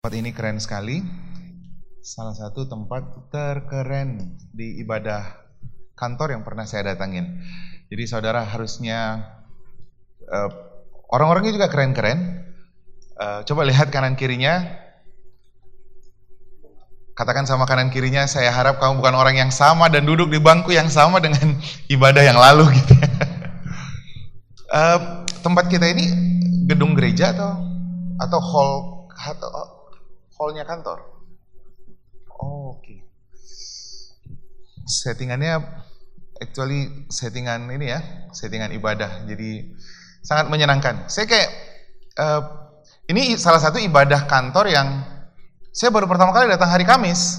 Tempat 0.00 0.16
ini 0.16 0.32
keren 0.32 0.56
sekali. 0.56 1.04
Salah 2.00 2.32
satu 2.32 2.64
tempat 2.64 3.28
terkeren 3.28 4.32
di 4.48 4.80
ibadah 4.80 5.28
kantor 5.92 6.32
yang 6.32 6.40
pernah 6.40 6.64
saya 6.64 6.96
datangin. 6.96 7.36
Jadi 7.92 8.08
saudara 8.08 8.40
harusnya 8.48 9.28
uh, 10.24 10.48
orang-orangnya 11.12 11.52
juga 11.52 11.68
keren-keren. 11.68 12.16
Uh, 13.12 13.44
coba 13.44 13.68
lihat 13.68 13.92
kanan 13.92 14.16
kirinya. 14.16 14.72
Katakan 17.12 17.44
sama 17.44 17.68
kanan 17.68 17.92
kirinya, 17.92 18.24
saya 18.24 18.48
harap 18.56 18.80
kamu 18.80 19.04
bukan 19.04 19.12
orang 19.12 19.36
yang 19.36 19.52
sama 19.52 19.92
dan 19.92 20.08
duduk 20.08 20.32
di 20.32 20.40
bangku 20.40 20.72
yang 20.72 20.88
sama 20.88 21.20
dengan 21.20 21.60
ibadah 22.00 22.24
yang 22.24 22.40
lalu 22.40 22.72
gitu. 22.72 22.96
uh, 24.72 25.28
tempat 25.44 25.68
kita 25.68 25.92
ini 25.92 26.08
gedung 26.64 26.96
gereja 26.96 27.36
atau 27.36 27.52
atau 28.16 28.40
hall 28.40 28.72
atau 29.12 29.79
hallnya 30.40 30.64
kantor? 30.64 31.04
Oh, 32.40 32.80
Oke. 32.80 32.80
Okay. 32.80 32.98
Settingannya 34.88 35.60
actually 36.40 37.04
settingan 37.12 37.68
ini 37.68 37.92
ya, 37.92 38.00
settingan 38.32 38.72
ibadah. 38.72 39.28
Jadi 39.28 39.76
sangat 40.24 40.48
menyenangkan. 40.48 41.06
Saya 41.12 41.28
kayak 41.28 41.48
uh, 42.16 42.42
ini 43.12 43.36
salah 43.36 43.60
satu 43.60 43.76
ibadah 43.76 44.24
kantor 44.24 44.72
yang 44.72 44.88
saya 45.70 45.92
baru 45.92 46.08
pertama 46.08 46.32
kali 46.32 46.48
datang 46.48 46.72
hari 46.72 46.88
Kamis. 46.88 47.38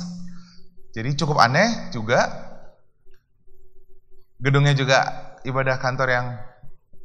Jadi 0.93 1.17
cukup 1.17 1.41
aneh 1.41 1.89
juga. 1.89 2.53
Gedungnya 4.41 4.73
juga 4.73 4.99
ibadah 5.45 5.77
kantor 5.77 6.07
yang 6.09 6.27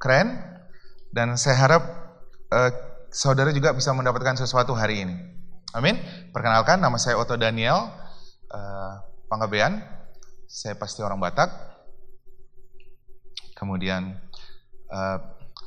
keren 0.01 0.41
dan 1.13 1.37
saya 1.37 1.57
harap 1.57 1.83
uh, 2.53 2.71
saudara 3.13 3.53
juga 3.53 3.73
bisa 3.73 3.93
mendapatkan 3.93 4.37
sesuatu 4.41 4.73
hari 4.73 5.05
ini. 5.05 5.36
Amin. 5.77 6.01
Perkenalkan, 6.33 6.81
nama 6.81 6.97
saya 6.97 7.21
Otto 7.21 7.37
Daniel 7.37 7.93
uh, 8.49 8.97
Panggabean. 9.29 9.85
Saya 10.49 10.73
pasti 10.73 11.05
orang 11.05 11.21
Batak. 11.21 11.53
Kemudian 13.53 14.17
uh, 14.89 15.19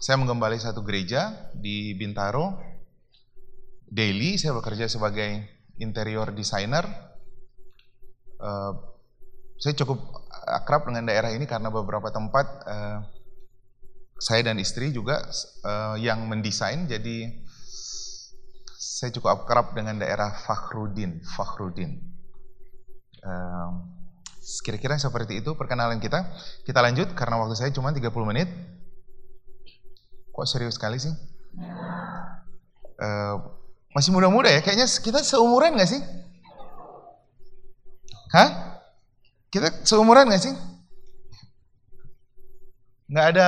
saya 0.02 0.18
menggembali 0.18 0.58
satu 0.58 0.82
gereja 0.82 1.54
di 1.54 1.94
Bintaro. 1.94 2.58
Daily 3.86 4.42
saya 4.42 4.58
bekerja 4.58 4.90
sebagai 4.90 5.46
interior 5.78 6.34
designer. 6.34 6.90
Uh, 8.42 8.82
saya 9.62 9.78
cukup 9.78 10.26
akrab 10.50 10.90
dengan 10.90 11.06
daerah 11.06 11.30
ini 11.30 11.46
karena 11.46 11.70
beberapa 11.70 12.10
tempat 12.10 12.46
uh, 12.66 13.00
saya 14.18 14.42
dan 14.42 14.58
istri 14.58 14.90
juga 14.90 15.22
uh, 15.62 16.02
yang 16.02 16.26
mendesain. 16.26 16.90
Jadi 16.90 17.46
saya 18.80 19.12
cukup 19.12 19.44
akrab 19.44 19.76
dengan 19.76 20.00
daerah 20.00 20.32
Fakhrudin, 20.32 21.20
Fakhrudin. 21.36 22.00
Kira-kira 24.64 24.96
seperti 24.96 25.44
itu 25.44 25.52
perkenalan 25.60 26.00
kita. 26.00 26.24
Kita 26.64 26.80
lanjut 26.80 27.12
karena 27.12 27.36
waktu 27.44 27.60
saya 27.60 27.76
cuma 27.76 27.92
30 27.92 28.08
menit. 28.24 28.48
Kok 30.32 30.48
serius 30.48 30.80
sekali 30.80 30.96
sih? 30.96 31.12
Uh, 32.96 33.36
masih 33.92 34.16
muda-muda 34.16 34.48
ya? 34.48 34.64
Kayaknya 34.64 34.88
kita 34.88 35.28
seumuran 35.28 35.76
gak 35.76 35.92
sih? 35.92 36.00
Hah? 38.32 38.80
Kita 39.52 39.84
seumuran 39.84 40.32
gak 40.32 40.40
sih? 40.40 40.56
Nggak 43.12 43.28
ada 43.36 43.48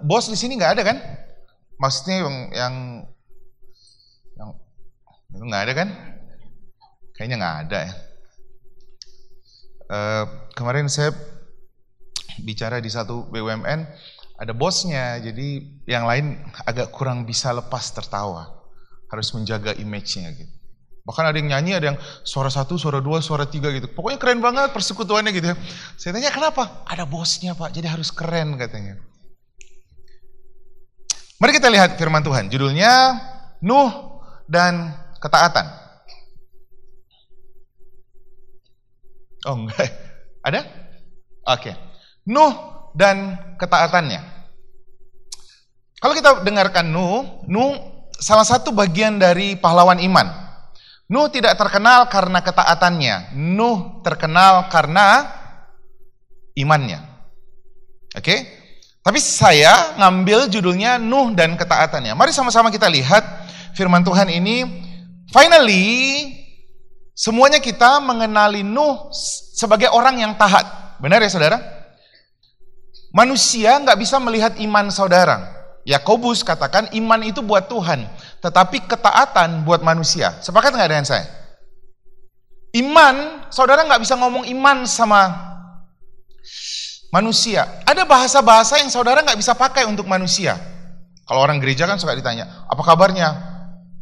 bos 0.00 0.26
di 0.32 0.34
sini 0.34 0.56
nggak 0.56 0.80
ada 0.80 0.82
kan? 0.82 0.96
Maksudnya 1.76 2.24
yang 2.24 2.36
yang 2.56 2.74
itu 5.34 5.44
nggak 5.44 5.62
ada 5.66 5.72
kan? 5.74 5.88
Kayaknya 7.18 7.36
nggak 7.42 7.56
ada 7.66 7.78
ya. 7.78 7.94
Uh, 9.84 10.24
kemarin 10.56 10.88
saya 10.88 11.12
bicara 12.42 12.80
di 12.80 12.90
satu 12.90 13.26
BUMN, 13.30 13.80
ada 14.34 14.52
bosnya, 14.56 15.18
jadi 15.22 15.62
yang 15.86 16.08
lain 16.08 16.42
agak 16.66 16.90
kurang 16.90 17.26
bisa 17.26 17.54
lepas 17.54 17.90
tertawa. 17.94 18.50
Harus 19.10 19.30
menjaga 19.36 19.76
image-nya 19.78 20.34
gitu. 20.34 20.50
Bahkan 21.04 21.24
ada 21.28 21.36
yang 21.36 21.52
nyanyi, 21.52 21.76
ada 21.76 21.86
yang 21.92 21.98
suara 22.24 22.48
satu, 22.48 22.80
suara 22.80 22.98
dua, 22.98 23.20
suara 23.20 23.44
tiga 23.44 23.68
gitu. 23.76 23.92
Pokoknya 23.92 24.16
keren 24.16 24.40
banget 24.40 24.72
persekutuannya 24.72 25.30
gitu 25.36 25.52
ya. 25.52 25.56
Saya 26.00 26.16
tanya 26.16 26.32
kenapa? 26.32 26.82
Ada 26.88 27.04
bosnya 27.04 27.52
pak, 27.52 27.76
jadi 27.76 27.92
harus 27.92 28.08
keren 28.08 28.56
katanya. 28.56 28.96
Mari 31.38 31.52
kita 31.60 31.68
lihat 31.68 32.00
firman 32.00 32.24
Tuhan. 32.24 32.48
Judulnya 32.48 33.20
Nuh 33.60 33.92
dan 34.48 35.03
ketaatan. 35.24 35.66
Oh 39.48 39.56
enggak. 39.64 39.88
Ada? 40.46 40.60
Oke. 41.48 41.72
Okay. 41.72 41.74
Nuh 42.28 42.52
dan 42.92 43.40
ketaatannya. 43.56 44.20
Kalau 46.00 46.12
kita 46.12 46.44
dengarkan 46.44 46.92
Nuh, 46.92 47.44
Nuh 47.48 47.72
salah 48.20 48.44
satu 48.44 48.76
bagian 48.76 49.16
dari 49.16 49.56
pahlawan 49.56 50.00
iman. 50.04 50.28
Nuh 51.08 51.32
tidak 51.32 51.56
terkenal 51.56 52.08
karena 52.12 52.44
ketaatannya. 52.44 53.36
Nuh 53.36 54.04
terkenal 54.04 54.68
karena 54.68 55.32
imannya. 56.56 57.00
Oke? 58.16 58.64
Tapi 59.04 59.20
saya 59.20 59.96
ngambil 60.00 60.48
judulnya 60.48 60.96
Nuh 60.96 61.32
dan 61.36 61.56
ketaatannya. 61.56 62.16
Mari 62.16 62.32
sama-sama 62.32 62.72
kita 62.72 62.88
lihat 62.88 63.24
firman 63.76 64.00
Tuhan 64.00 64.32
ini 64.32 64.83
Finally, 65.34 66.30
semuanya 67.10 67.58
kita 67.58 67.98
mengenali 67.98 68.62
Nuh 68.62 69.10
sebagai 69.58 69.90
orang 69.90 70.22
yang 70.22 70.38
taat. 70.38 70.94
Benar 71.02 71.18
ya 71.18 71.26
saudara? 71.26 71.58
Manusia 73.10 73.82
nggak 73.82 73.98
bisa 73.98 74.22
melihat 74.22 74.54
iman 74.62 74.94
saudara. 74.94 75.50
Yakobus 75.82 76.46
katakan 76.46 76.86
iman 76.94 77.18
itu 77.26 77.42
buat 77.42 77.66
Tuhan, 77.66 78.06
tetapi 78.46 78.86
ketaatan 78.86 79.66
buat 79.66 79.82
manusia. 79.82 80.38
Sepakat 80.38 80.70
nggak 80.70 80.90
dengan 80.94 81.06
saya? 81.06 81.26
Iman, 82.78 83.46
saudara 83.50 83.82
nggak 83.82 84.06
bisa 84.06 84.14
ngomong 84.14 84.46
iman 84.54 84.86
sama 84.86 85.34
manusia. 87.10 87.82
Ada 87.82 88.06
bahasa-bahasa 88.06 88.78
yang 88.78 88.90
saudara 88.90 89.18
nggak 89.18 89.38
bisa 89.38 89.58
pakai 89.58 89.82
untuk 89.82 90.06
manusia. 90.06 90.54
Kalau 91.26 91.42
orang 91.42 91.58
gereja 91.58 91.90
kan 91.90 91.98
suka 91.98 92.14
ditanya, 92.14 92.70
apa 92.70 92.82
kabarnya? 92.86 93.53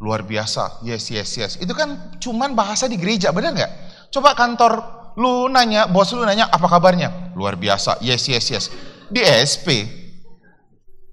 Luar 0.02 0.26
biasa, 0.26 0.82
yes, 0.82 1.14
yes, 1.14 1.30
yes. 1.38 1.52
Itu 1.62 1.78
kan 1.78 2.18
cuman 2.18 2.58
bahasa 2.58 2.90
di 2.90 2.98
gereja, 2.98 3.30
benar 3.30 3.54
nggak? 3.54 3.72
Coba 4.10 4.34
kantor 4.34 4.82
lu 5.14 5.46
nanya, 5.46 5.86
bos 5.86 6.10
lu 6.10 6.26
nanya, 6.26 6.50
apa 6.50 6.66
kabarnya? 6.66 7.30
Luar 7.38 7.54
biasa, 7.54 8.02
yes, 8.02 8.26
yes, 8.26 8.50
yes. 8.50 8.64
Di 9.06 9.22
SP, 9.22 9.86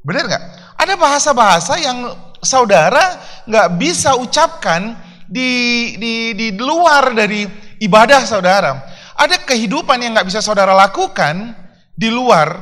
benar 0.01 0.25
nggak? 0.25 0.43
Ada 0.81 0.97
bahasa-bahasa 0.97 1.77
yang 1.77 2.17
saudara 2.41 3.21
nggak 3.45 3.77
bisa 3.77 4.17
ucapkan 4.17 4.97
di, 5.29 5.93
di, 6.01 6.33
di 6.33 6.47
luar 6.57 7.13
dari 7.13 7.45
ibadah 7.77 8.25
saudara. 8.25 8.89
Ada 9.13 9.45
kehidupan 9.45 10.01
yang 10.01 10.17
nggak 10.17 10.33
bisa 10.33 10.41
saudara 10.41 10.73
lakukan 10.73 11.53
di 11.93 12.09
luar. 12.09 12.57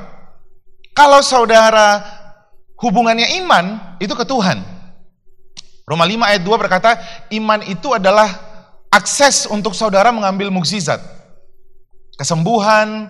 Kalau 0.92 1.24
saudara 1.24 2.04
hubungannya 2.84 3.32
iman, 3.40 3.96
itu 4.04 4.12
ke 4.12 4.28
Tuhan. 4.28 4.77
Roma 5.88 6.04
5 6.04 6.20
ayat 6.20 6.44
2 6.44 6.52
berkata, 6.60 7.00
iman 7.32 7.64
itu 7.64 7.96
adalah 7.96 8.28
akses 8.92 9.48
untuk 9.48 9.72
saudara 9.72 10.12
mengambil 10.12 10.52
mukjizat. 10.52 11.00
Kesembuhan, 12.20 13.08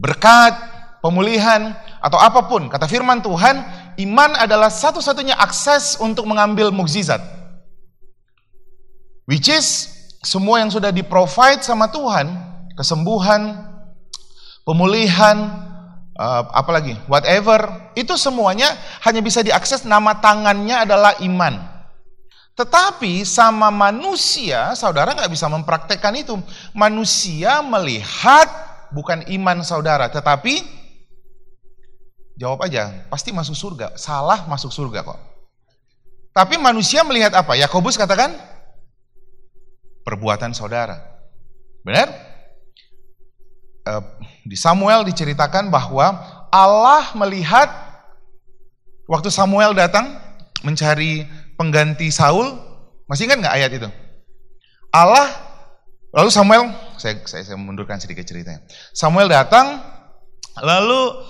berkat, 0.00 0.56
pemulihan, 1.04 1.76
atau 2.00 2.16
apa 2.16 2.48
pun. 2.48 2.72
Kata 2.72 2.88
firman 2.88 3.20
Tuhan, 3.20 3.60
iman 4.00 4.30
adalah 4.32 4.72
satu-satunya 4.72 5.36
akses 5.36 6.00
untuk 6.00 6.24
mengambil 6.24 6.72
mukjizat. 6.72 7.20
Which 9.28 9.52
is, 9.52 9.92
semua 10.24 10.64
yang 10.64 10.72
sudah 10.72 10.88
di-provide 10.96 11.60
sama 11.60 11.92
Tuhan, 11.92 12.32
kesembuhan, 12.80 13.60
pemulihan, 14.64 15.36
uh, 16.16 16.48
apalagi, 16.48 16.96
whatever, 17.12 17.92
itu 17.92 18.16
semuanya 18.16 18.72
hanya 19.04 19.20
bisa 19.20 19.44
diakses 19.44 19.84
nama 19.84 20.16
tangannya 20.16 20.80
adalah 20.80 21.12
iman. 21.20 21.75
Tetapi 22.56 23.20
sama 23.28 23.68
manusia, 23.68 24.72
saudara 24.72 25.12
nggak 25.12 25.28
bisa 25.28 25.44
mempraktekkan 25.44 26.16
itu. 26.16 26.40
Manusia 26.72 27.60
melihat 27.60 28.48
bukan 28.88 29.20
iman 29.28 29.60
saudara, 29.60 30.08
tetapi 30.08 30.64
jawab 32.40 32.64
aja, 32.64 33.04
pasti 33.12 33.28
masuk 33.28 33.52
surga. 33.52 33.92
Salah 34.00 34.48
masuk 34.48 34.72
surga 34.72 35.04
kok. 35.04 35.20
Tapi 36.32 36.56
manusia 36.56 37.04
melihat 37.04 37.36
apa? 37.36 37.60
Yakobus 37.60 38.00
katakan 38.00 38.32
perbuatan 40.04 40.56
saudara. 40.56 40.96
Benar? 41.84 42.08
Eh, 43.86 44.02
di 44.48 44.56
Samuel 44.56 45.04
diceritakan 45.04 45.68
bahwa 45.68 46.12
Allah 46.48 47.12
melihat 47.20 47.68
waktu 49.08 49.28
Samuel 49.28 49.76
datang 49.76 50.18
mencari 50.64 51.24
pengganti 51.56 52.12
Saul. 52.12 52.54
Masih 53.08 53.26
ingat 53.26 53.42
nggak 53.42 53.56
ayat 53.56 53.70
itu? 53.72 53.88
Allah, 54.92 55.26
lalu 56.14 56.30
Samuel, 56.32 56.72
saya, 56.96 57.20
saya, 57.28 57.42
saya 57.44 57.58
mundurkan 57.58 58.00
sedikit 58.00 58.24
ceritanya. 58.24 58.64
Samuel 58.96 59.28
datang, 59.28 59.82
lalu 60.60 61.20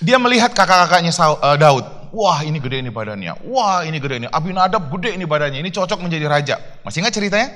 dia 0.00 0.16
melihat 0.16 0.54
kakak-kakaknya 0.54 1.12
eh, 1.12 1.56
Daud. 1.58 1.86
Wah 2.08 2.40
ini 2.40 2.56
gede 2.56 2.80
ini 2.80 2.88
badannya, 2.88 3.44
wah 3.52 3.84
ini 3.84 4.00
gede 4.00 4.24
ini, 4.24 4.28
Abinadab 4.32 4.88
gede 4.88 5.12
ini 5.12 5.28
badannya, 5.28 5.60
ini 5.60 5.68
cocok 5.68 6.00
menjadi 6.00 6.24
raja. 6.24 6.56
Masih 6.80 7.04
ingat 7.04 7.12
ceritanya? 7.12 7.52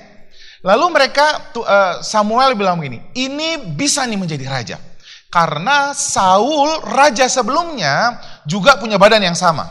Lalu 0.61 0.87
mereka, 0.93 1.51
eh, 1.57 1.95
Samuel 2.05 2.53
bilang 2.53 2.77
begini, 2.77 3.01
ini 3.17 3.57
bisa 3.73 4.05
nih 4.05 4.21
menjadi 4.21 4.45
raja. 4.47 4.77
Karena 5.33 5.97
Saul, 5.97 6.85
raja 6.85 7.25
sebelumnya, 7.25 8.21
juga 8.45 8.77
punya 8.77 9.01
badan 9.01 9.25
yang 9.25 9.33
sama. 9.33 9.65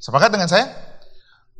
Sepakat 0.00 0.32
dengan 0.32 0.48
saya? 0.48 0.83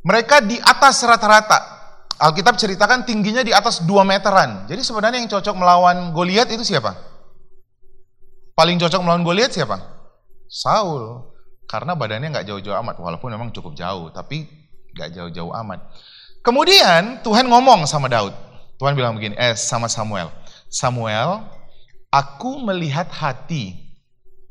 Mereka 0.05 0.45
di 0.45 0.61
atas 0.61 1.01
rata-rata. 1.03 1.73
Alkitab 2.15 2.55
ceritakan 2.55 3.03
tingginya 3.03 3.43
di 3.43 3.51
atas 3.51 3.83
2 3.83 3.91
meteran. 4.07 4.69
Jadi 4.71 4.85
sebenarnya 4.85 5.19
yang 5.25 5.31
cocok 5.33 5.55
melawan 5.57 6.13
Goliat 6.15 6.47
itu 6.53 6.63
siapa? 6.63 6.95
Paling 8.55 8.79
cocok 8.79 9.01
melawan 9.03 9.25
Goliat 9.27 9.51
siapa? 9.51 9.81
Saul. 10.47 11.35
Karena 11.67 11.97
badannya 11.97 12.31
nggak 12.31 12.47
jauh-jauh 12.47 12.77
amat, 12.85 13.01
walaupun 13.01 13.33
memang 13.33 13.51
cukup 13.51 13.75
jauh, 13.75 14.13
tapi 14.13 14.47
nggak 14.95 15.11
jauh-jauh 15.17 15.51
amat. 15.65 15.81
Kemudian 16.45 17.25
Tuhan 17.25 17.49
ngomong 17.49 17.89
sama 17.89 18.07
Daud. 18.07 18.37
Tuhan 18.79 18.95
bilang 18.95 19.17
begini, 19.17 19.35
eh 19.35 19.57
sama 19.57 19.89
Samuel. 19.89 20.29
Samuel, 20.69 21.43
Aku 22.15 22.63
melihat 22.63 23.11
hati. 23.11 23.75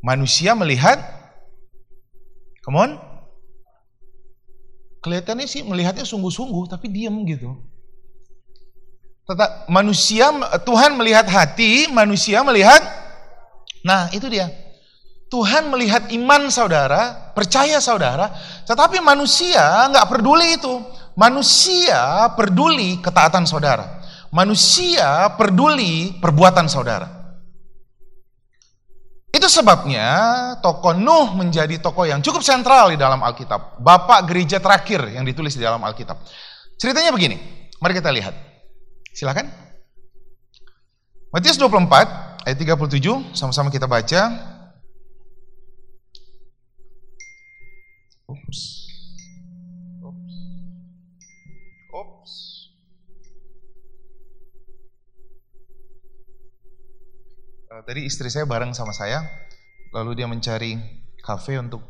Manusia 0.03 0.51
melihat, 0.51 0.99
come 2.59 2.75
on. 2.75 2.91
Kelihatannya 5.03 5.43
sih 5.43 5.67
melihatnya 5.67 6.07
sungguh-sungguh, 6.07 6.71
tapi 6.71 6.87
diam 6.87 7.27
gitu. 7.27 7.59
Tetap 9.27 9.67
manusia, 9.67 10.31
Tuhan 10.63 10.95
melihat 10.95 11.27
hati, 11.27 11.91
manusia 11.91 12.39
melihat, 12.43 12.79
nah 13.83 14.07
itu 14.15 14.31
dia. 14.31 14.47
Tuhan 15.27 15.67
melihat 15.67 16.07
iman 16.13 16.47
saudara, 16.47 17.33
percaya 17.35 17.83
saudara, 17.83 18.31
tetapi 18.63 19.03
manusia 19.03 19.91
nggak 19.91 20.07
peduli 20.07 20.55
itu. 20.55 20.75
Manusia 21.19 22.29
peduli 22.37 23.01
ketaatan 23.03 23.43
saudara. 23.43 24.01
Manusia 24.33 25.29
peduli 25.35 26.15
perbuatan 26.17 26.65
saudara. 26.65 27.22
Itu 29.33 29.49
sebabnya 29.49 30.05
tokoh 30.61 30.93
Nuh 30.93 31.33
menjadi 31.33 31.81
tokoh 31.81 32.05
yang 32.05 32.21
cukup 32.21 32.45
sentral 32.45 32.93
di 32.93 33.01
dalam 33.01 33.17
Alkitab. 33.17 33.81
Bapak 33.81 34.29
gereja 34.29 34.61
terakhir 34.61 35.09
yang 35.09 35.25
ditulis 35.25 35.57
di 35.57 35.65
dalam 35.65 35.81
Alkitab. 35.81 36.21
Ceritanya 36.77 37.09
begini, 37.09 37.41
mari 37.81 37.97
kita 37.97 38.13
lihat. 38.13 38.37
Silakan. 39.09 39.49
Matius 41.33 41.57
24 41.57 42.45
ayat 42.45 42.57
37 42.61 43.33
sama-sama 43.33 43.73
kita 43.73 43.89
baca. 43.89 44.21
Oops. 48.29 48.83
Eh, 57.73 57.81
tadi 57.89 58.05
istri 58.05 58.29
saya 58.29 58.45
bareng 58.45 58.69
sama 58.77 58.93
saya, 58.93 59.25
lalu 59.97 60.21
dia 60.21 60.29
mencari 60.29 60.77
kafe 61.25 61.57
untuk 61.57 61.81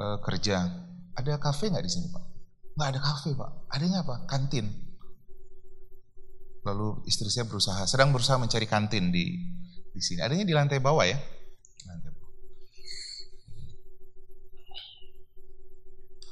uh, 0.00 0.16
kerja. 0.24 0.64
Ada 1.12 1.36
kafe 1.36 1.68
nggak 1.68 1.84
di 1.84 1.92
sini 1.92 2.08
pak? 2.08 2.24
Nggak 2.72 2.88
ada 2.96 3.00
kafe 3.04 3.36
pak. 3.36 3.50
Adanya 3.68 4.00
apa? 4.08 4.24
Kantin. 4.24 4.72
Lalu 6.64 7.04
istri 7.04 7.28
saya 7.28 7.44
berusaha, 7.44 7.84
sedang 7.84 8.08
berusaha 8.08 8.40
mencari 8.40 8.64
kantin 8.64 9.12
di 9.12 9.36
di 9.92 10.00
sini. 10.00 10.24
Adanya 10.24 10.48
di 10.48 10.56
lantai 10.56 10.80
bawah 10.80 11.04
ya. 11.04 11.20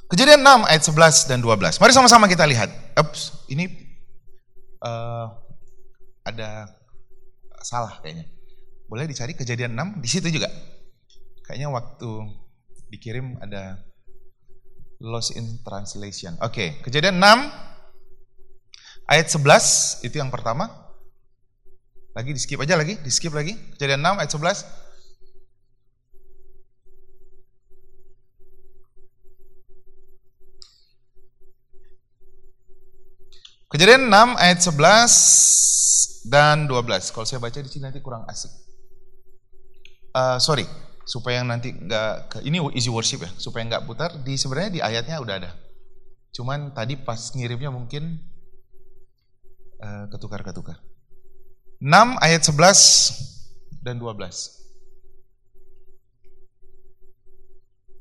Kejadian 0.07 0.41
6 0.41 0.71
ayat 0.71 0.83
11 0.87 1.29
dan 1.29 1.39
12. 1.43 1.83
Mari 1.83 1.91
sama-sama 1.93 2.25
kita 2.31 2.47
lihat. 2.49 2.71
Ups, 2.95 3.45
ini 3.51 3.67
uh, 4.79 5.27
ada 6.23 6.76
salah 7.67 7.99
kayaknya. 7.99 8.23
Boleh 8.87 9.03
dicari 9.03 9.35
kejadian 9.35 9.75
6 9.75 9.99
di 9.99 10.07
situ 10.07 10.31
juga. 10.31 10.47
Kayaknya 11.43 11.67
waktu 11.67 12.07
dikirim 12.87 13.35
ada 13.43 13.83
lost 15.03 15.35
in 15.35 15.59
translation. 15.67 16.39
Oke, 16.39 16.47
okay, 16.47 16.69
kejadian 16.87 17.19
6 17.19 19.11
ayat 19.11 19.27
11 19.27 20.07
itu 20.07 20.15
yang 20.15 20.31
pertama. 20.31 20.71
Lagi 22.15 22.31
di 22.33 22.39
skip 22.39 22.57
aja 22.63 22.79
lagi, 22.79 22.95
di 22.97 23.11
skip 23.11 23.35
lagi. 23.35 23.53
Kejadian 23.75 23.99
6 24.01 24.23
ayat 24.23 24.31
11. 24.31 24.87
Kejadian 33.67 34.07
6 34.07 34.39
ayat 34.39 34.59
11 34.63 35.76
dan 36.27 36.67
12. 36.67 37.11
Kalau 37.15 37.25
saya 37.25 37.39
baca 37.39 37.59
di 37.59 37.69
sini 37.71 37.87
nanti 37.87 38.03
kurang 38.03 38.27
asik. 38.27 38.51
Uh, 40.11 40.37
sorry, 40.41 40.67
supaya 41.07 41.41
nanti 41.41 41.71
nggak 41.71 42.43
ini 42.43 42.59
easy 42.75 42.91
worship 42.91 43.23
ya, 43.23 43.31
supaya 43.39 43.63
nggak 43.67 43.85
putar. 43.87 44.11
Di 44.21 44.35
sebenarnya 44.35 44.71
di 44.71 44.81
ayatnya 44.83 45.17
udah 45.23 45.35
ada. 45.39 45.51
Cuman 46.35 46.75
tadi 46.75 46.99
pas 46.99 47.17
ngirimnya 47.33 47.71
mungkin 47.71 48.19
uh, 49.81 50.05
ketukar-ketukar. 50.11 50.77
6 51.79 51.87
ayat 52.21 52.41
11 52.41 53.85
dan 53.85 54.01
12. 54.01 54.57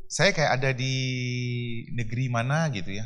Saya 0.08 0.32
kayak 0.32 0.52
ada 0.56 0.70
di 0.72 0.94
negeri 1.92 2.32
mana 2.32 2.72
gitu 2.72 2.96
ya. 2.96 3.04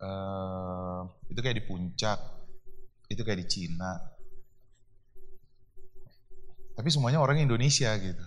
Uh, 0.00 1.04
itu 1.28 1.38
kayak 1.44 1.60
di 1.60 1.64
puncak 1.68 2.39
itu 3.10 3.26
kayak 3.26 3.42
di 3.42 3.46
Cina. 3.50 3.98
Tapi 6.78 6.88
semuanya 6.88 7.18
orang 7.18 7.42
Indonesia 7.42 7.90
gitu. 7.98 8.24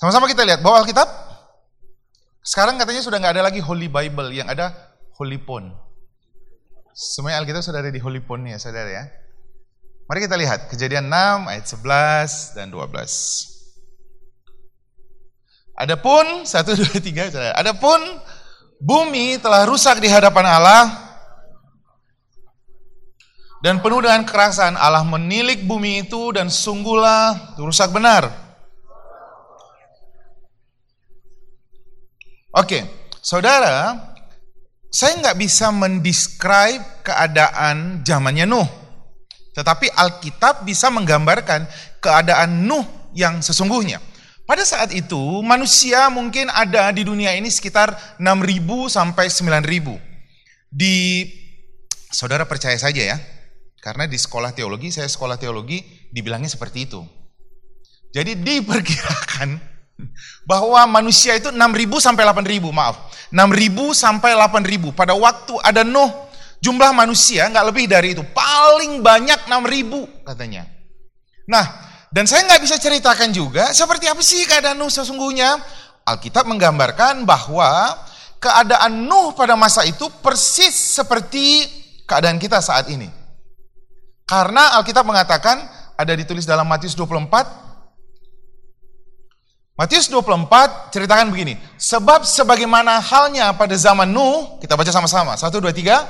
Sama-sama 0.00 0.24
kita 0.24 0.48
lihat 0.48 0.64
bahwa 0.64 0.80
Alkitab 0.82 1.06
sekarang 2.40 2.80
katanya 2.80 3.04
sudah 3.04 3.20
nggak 3.20 3.34
ada 3.36 3.44
lagi 3.44 3.60
Holy 3.60 3.92
Bible, 3.92 4.32
yang 4.32 4.48
ada 4.48 4.72
Holy 5.20 5.36
Phone. 5.44 5.76
Semuanya 6.96 7.44
Alkitab 7.44 7.60
sudah 7.60 7.84
ada 7.84 7.92
di 7.92 8.00
Holy 8.00 8.24
Phone 8.24 8.48
ya, 8.48 8.56
saudara 8.56 8.88
ya. 8.88 9.04
Mari 10.08 10.24
kita 10.24 10.40
lihat 10.40 10.72
kejadian 10.72 11.12
6 11.12 11.52
ayat 11.52 11.68
11 11.68 12.56
dan 12.56 12.72
12. 12.72 12.88
Adapun 15.76 16.48
1 16.48 16.48
2 16.48 16.96
3 17.04 17.28
saudara. 17.28 17.54
Adapun 17.60 18.00
bumi 18.80 19.36
telah 19.38 19.68
rusak 19.68 20.00
di 20.00 20.08
hadapan 20.08 20.48
Allah 20.48 21.07
dan 23.58 23.82
penuh 23.82 23.98
dengan 24.02 24.22
kerasan 24.22 24.78
Allah 24.78 25.02
menilik 25.02 25.66
bumi 25.66 26.06
itu 26.06 26.30
dan 26.30 26.46
sungguhlah 26.46 27.58
rusak 27.58 27.90
benar. 27.90 28.30
Oke, 32.54 32.86
saudara, 33.20 33.94
saya 34.88 35.20
nggak 35.20 35.38
bisa 35.38 35.68
mendescribe 35.68 37.04
keadaan 37.04 38.02
zamannya 38.02 38.48
Nuh. 38.48 38.68
Tetapi 39.52 39.90
Alkitab 39.90 40.62
bisa 40.62 40.88
menggambarkan 40.88 41.66
keadaan 41.98 42.64
Nuh 42.64 42.86
yang 43.12 43.42
sesungguhnya. 43.42 43.98
Pada 44.48 44.64
saat 44.64 44.96
itu 44.96 45.44
manusia 45.44 46.08
mungkin 46.08 46.48
ada 46.48 46.88
di 46.88 47.04
dunia 47.04 47.36
ini 47.36 47.52
sekitar 47.52 48.16
6.000 48.16 48.64
sampai 48.88 49.28
9.000. 49.28 49.92
Di 50.72 51.28
saudara 52.08 52.48
percaya 52.48 52.80
saja 52.80 53.02
ya, 53.12 53.20
karena 53.78 54.10
di 54.10 54.18
sekolah 54.18 54.50
teologi, 54.50 54.90
saya 54.90 55.06
sekolah 55.06 55.38
teologi, 55.38 55.78
dibilangnya 56.10 56.50
seperti 56.50 56.90
itu. 56.90 57.00
Jadi 58.10 58.34
diperkirakan 58.40 59.48
bahwa 60.50 60.80
manusia 60.88 61.38
itu 61.38 61.54
6.000 61.54 61.58
sampai 62.02 62.22
8.000, 62.26 62.74
maaf. 62.74 62.96
6.000 63.30 63.94
sampai 63.94 64.34
8.000. 64.34 64.96
Pada 64.96 65.14
waktu 65.14 65.54
ada 65.62 65.86
Nuh, 65.86 66.10
jumlah 66.58 66.90
manusia 66.90 67.46
nggak 67.46 67.66
lebih 67.70 67.84
dari 67.86 68.18
itu. 68.18 68.24
Paling 68.34 68.98
banyak 69.04 69.46
6.000 69.46 70.26
katanya. 70.26 70.66
Nah, 71.46 71.64
dan 72.08 72.24
saya 72.24 72.44
nggak 72.48 72.62
bisa 72.64 72.76
ceritakan 72.80 73.30
juga 73.30 73.70
seperti 73.70 74.08
apa 74.08 74.20
sih 74.24 74.42
keadaan 74.48 74.80
Nuh 74.80 74.90
sesungguhnya. 74.90 75.60
Alkitab 76.08 76.48
menggambarkan 76.48 77.28
bahwa 77.28 77.92
keadaan 78.40 79.04
Nuh 79.04 79.36
pada 79.36 79.60
masa 79.60 79.84
itu 79.84 80.08
persis 80.24 80.72
seperti 80.72 81.68
keadaan 82.08 82.40
kita 82.40 82.64
saat 82.64 82.88
ini. 82.88 83.17
Karena 84.28 84.76
Alkitab 84.76 85.08
mengatakan, 85.08 85.56
ada 85.96 86.12
ditulis 86.12 86.44
dalam 86.44 86.68
Matius 86.68 86.92
24, 86.92 87.48
Matius 89.78 90.10
24 90.10 90.90
ceritakan 90.90 91.30
begini. 91.30 91.54
Sebab 91.78 92.26
sebagaimana 92.26 92.98
halnya 92.98 93.54
pada 93.54 93.78
zaman 93.78 94.10
Nuh, 94.10 94.58
kita 94.58 94.74
baca 94.74 94.90
sama-sama. 94.90 95.38
Satu, 95.38 95.62
dua, 95.62 95.70
tiga. 95.70 96.02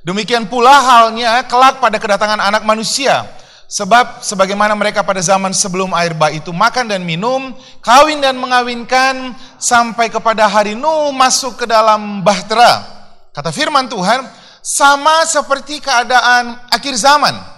Demikian 0.00 0.48
pula 0.48 0.72
halnya 0.72 1.44
kelak 1.44 1.84
pada 1.84 2.00
kedatangan 2.00 2.40
anak 2.40 2.64
manusia. 2.64 3.28
Sebab 3.70 4.24
sebagaimana 4.24 4.72
mereka 4.72 5.04
pada 5.04 5.20
zaman 5.20 5.52
sebelum 5.52 5.92
air 5.94 6.16
bah 6.16 6.32
itu 6.32 6.50
makan 6.50 6.90
dan 6.90 7.04
minum, 7.04 7.54
kawin 7.84 8.18
dan 8.18 8.34
mengawinkan, 8.40 9.36
sampai 9.60 10.08
kepada 10.08 10.48
hari 10.48 10.72
Nuh 10.72 11.12
masuk 11.12 11.60
ke 11.60 11.66
dalam 11.68 12.24
bahtera. 12.24 12.82
Kata 13.36 13.52
firman 13.52 13.86
Tuhan, 13.86 14.26
sama 14.64 15.28
seperti 15.28 15.78
keadaan 15.84 16.56
akhir 16.72 16.96
zaman. 16.96 17.49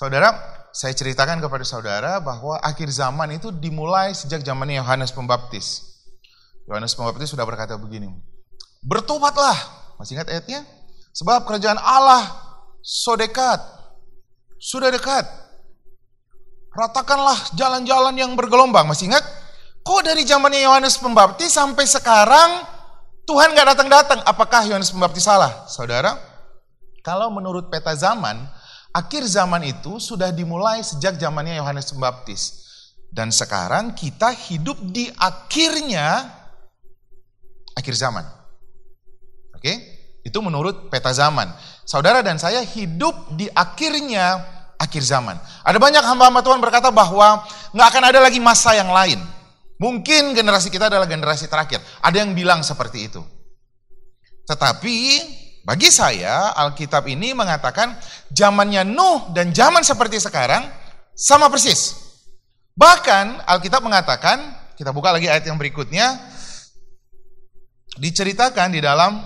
Saudara, 0.00 0.32
saya 0.72 0.96
ceritakan 0.96 1.44
kepada 1.44 1.60
saudara 1.60 2.24
bahwa 2.24 2.56
akhir 2.64 2.88
zaman 2.88 3.36
itu 3.36 3.52
dimulai 3.52 4.16
sejak 4.16 4.40
zamannya 4.40 4.80
Yohanes 4.80 5.12
Pembaptis. 5.12 5.92
Yohanes 6.64 6.96
Pembaptis 6.96 7.28
sudah 7.28 7.44
berkata 7.44 7.76
begini, 7.76 8.08
bertobatlah, 8.80 9.52
masih 10.00 10.16
ingat 10.16 10.32
ayatnya? 10.32 10.64
Sebab 11.12 11.44
kerajaan 11.44 11.76
Allah 11.76 12.32
so 12.80 13.12
dekat, 13.12 13.60
sudah 14.56 14.88
dekat. 14.88 15.28
Ratakanlah 16.72 17.52
jalan-jalan 17.52 18.16
yang 18.16 18.32
bergelombang, 18.40 18.88
masih 18.88 19.12
ingat? 19.12 19.20
Kok 19.84 20.00
dari 20.00 20.24
zamannya 20.24 20.64
Yohanes 20.64 20.96
Pembaptis 20.96 21.52
sampai 21.52 21.84
sekarang 21.84 22.64
Tuhan 23.28 23.52
gak 23.52 23.76
datang-datang? 23.76 24.24
Apakah 24.24 24.64
Yohanes 24.64 24.96
Pembaptis 24.96 25.28
salah? 25.28 25.68
Saudara, 25.68 26.16
kalau 27.04 27.28
menurut 27.28 27.68
peta 27.68 27.92
zaman, 27.92 28.48
Akhir 28.90 29.22
zaman 29.22 29.62
itu 29.62 30.02
sudah 30.02 30.34
dimulai 30.34 30.82
sejak 30.82 31.14
zamannya 31.14 31.62
Yohanes 31.62 31.94
Pembaptis. 31.94 32.42
Dan 33.10 33.30
sekarang 33.34 33.94
kita 33.94 34.30
hidup 34.34 34.78
di 34.86 35.10
akhirnya 35.18 36.30
akhir 37.74 37.94
zaman. 37.94 38.22
Oke? 39.54 39.72
Itu 40.22 40.38
menurut 40.42 40.90
peta 40.90 41.10
zaman. 41.10 41.50
Saudara 41.86 42.22
dan 42.22 42.38
saya 42.38 42.62
hidup 42.62 43.34
di 43.34 43.50
akhirnya 43.50 44.42
akhir 44.78 45.02
zaman. 45.02 45.38
Ada 45.66 45.78
banyak 45.78 46.02
hamba-hamba 46.06 46.40
Tuhan 46.42 46.62
berkata 46.62 46.94
bahwa 46.94 47.42
nggak 47.74 47.88
akan 47.90 48.04
ada 48.10 48.18
lagi 48.22 48.38
masa 48.38 48.78
yang 48.78 48.90
lain. 48.94 49.18
Mungkin 49.80 50.36
generasi 50.36 50.68
kita 50.68 50.92
adalah 50.92 51.08
generasi 51.08 51.48
terakhir. 51.48 51.80
Ada 52.04 52.22
yang 52.22 52.36
bilang 52.36 52.60
seperti 52.60 53.10
itu. 53.10 53.22
Tetapi 54.44 54.96
bagi 55.60 55.92
saya, 55.92 56.56
Alkitab 56.56 57.04
ini 57.04 57.36
mengatakan 57.36 57.92
zamannya 58.32 58.80
Nuh 58.88 59.28
dan 59.36 59.52
zaman 59.52 59.84
seperti 59.84 60.16
sekarang 60.16 60.64
sama 61.12 61.52
persis. 61.52 61.96
Bahkan 62.72 63.44
Alkitab 63.44 63.84
mengatakan, 63.84 64.56
kita 64.80 64.88
buka 64.88 65.12
lagi 65.12 65.28
ayat 65.28 65.44
yang 65.44 65.60
berikutnya, 65.60 66.16
diceritakan 68.00 68.72
di 68.72 68.80
dalam 68.80 69.20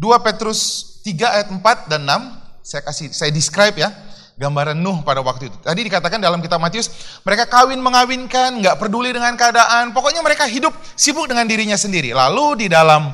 2 0.00 0.08
Petrus 0.24 0.60
3 1.04 1.36
ayat 1.36 1.48
4 1.52 1.92
dan 1.92 2.00
6, 2.08 2.64
saya 2.64 2.82
kasih 2.88 3.12
saya 3.12 3.28
describe 3.28 3.76
ya, 3.76 3.92
gambaran 4.40 4.80
Nuh 4.80 5.04
pada 5.04 5.20
waktu 5.20 5.52
itu. 5.52 5.56
Tadi 5.60 5.84
dikatakan 5.84 6.16
dalam 6.16 6.40
kitab 6.40 6.64
Matius, 6.64 7.20
mereka 7.28 7.44
kawin 7.44 7.76
mengawinkan, 7.84 8.56
nggak 8.56 8.80
peduli 8.80 9.12
dengan 9.12 9.36
keadaan, 9.36 9.92
pokoknya 9.92 10.24
mereka 10.24 10.48
hidup 10.48 10.72
sibuk 10.96 11.28
dengan 11.28 11.44
dirinya 11.44 11.76
sendiri. 11.76 12.16
Lalu 12.16 12.64
di 12.64 12.66
dalam 12.72 13.12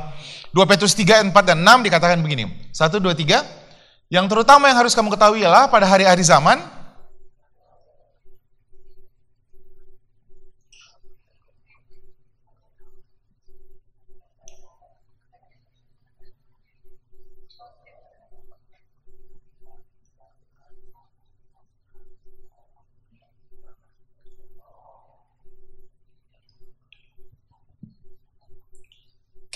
2 0.52 0.70
Petrus 0.70 0.96
3, 0.96 1.28
4, 1.28 1.32
dan 1.44 1.58
6 1.60 1.84
dikatakan 1.84 2.18
begini. 2.24 2.48
1, 2.72 3.00
2, 3.00 3.12
3. 3.12 3.44
Yang 4.08 4.26
terutama 4.32 4.72
yang 4.72 4.78
harus 4.80 4.96
kamu 4.96 5.12
ketahui 5.12 5.44
ialah 5.44 5.68
pada 5.68 5.84
hari-hari 5.84 6.24
zaman, 6.24 6.56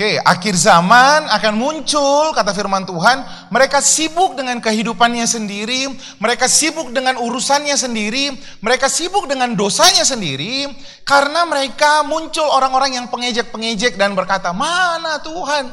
Oke, 0.03 0.19
akhir 0.19 0.59
zaman 0.59 1.31
akan 1.31 1.55
muncul, 1.55 2.35
kata 2.35 2.51
firman 2.51 2.83
Tuhan, 2.83 3.23
mereka 3.55 3.79
sibuk 3.79 4.35
dengan 4.35 4.59
kehidupannya 4.59 5.23
sendiri, 5.31 5.95
mereka 6.19 6.51
sibuk 6.51 6.91
dengan 6.91 7.23
urusannya 7.23 7.79
sendiri, 7.79 8.35
mereka 8.67 8.91
sibuk 8.91 9.31
dengan 9.31 9.55
dosanya 9.55 10.03
sendiri, 10.03 10.67
karena 11.07 11.47
mereka 11.47 12.03
muncul 12.03 12.43
orang-orang 12.51 12.99
yang 12.99 13.07
pengejek-pengejek 13.15 13.95
dan 13.95 14.19
berkata, 14.19 14.51
mana 14.51 15.23
Tuhan? 15.23 15.71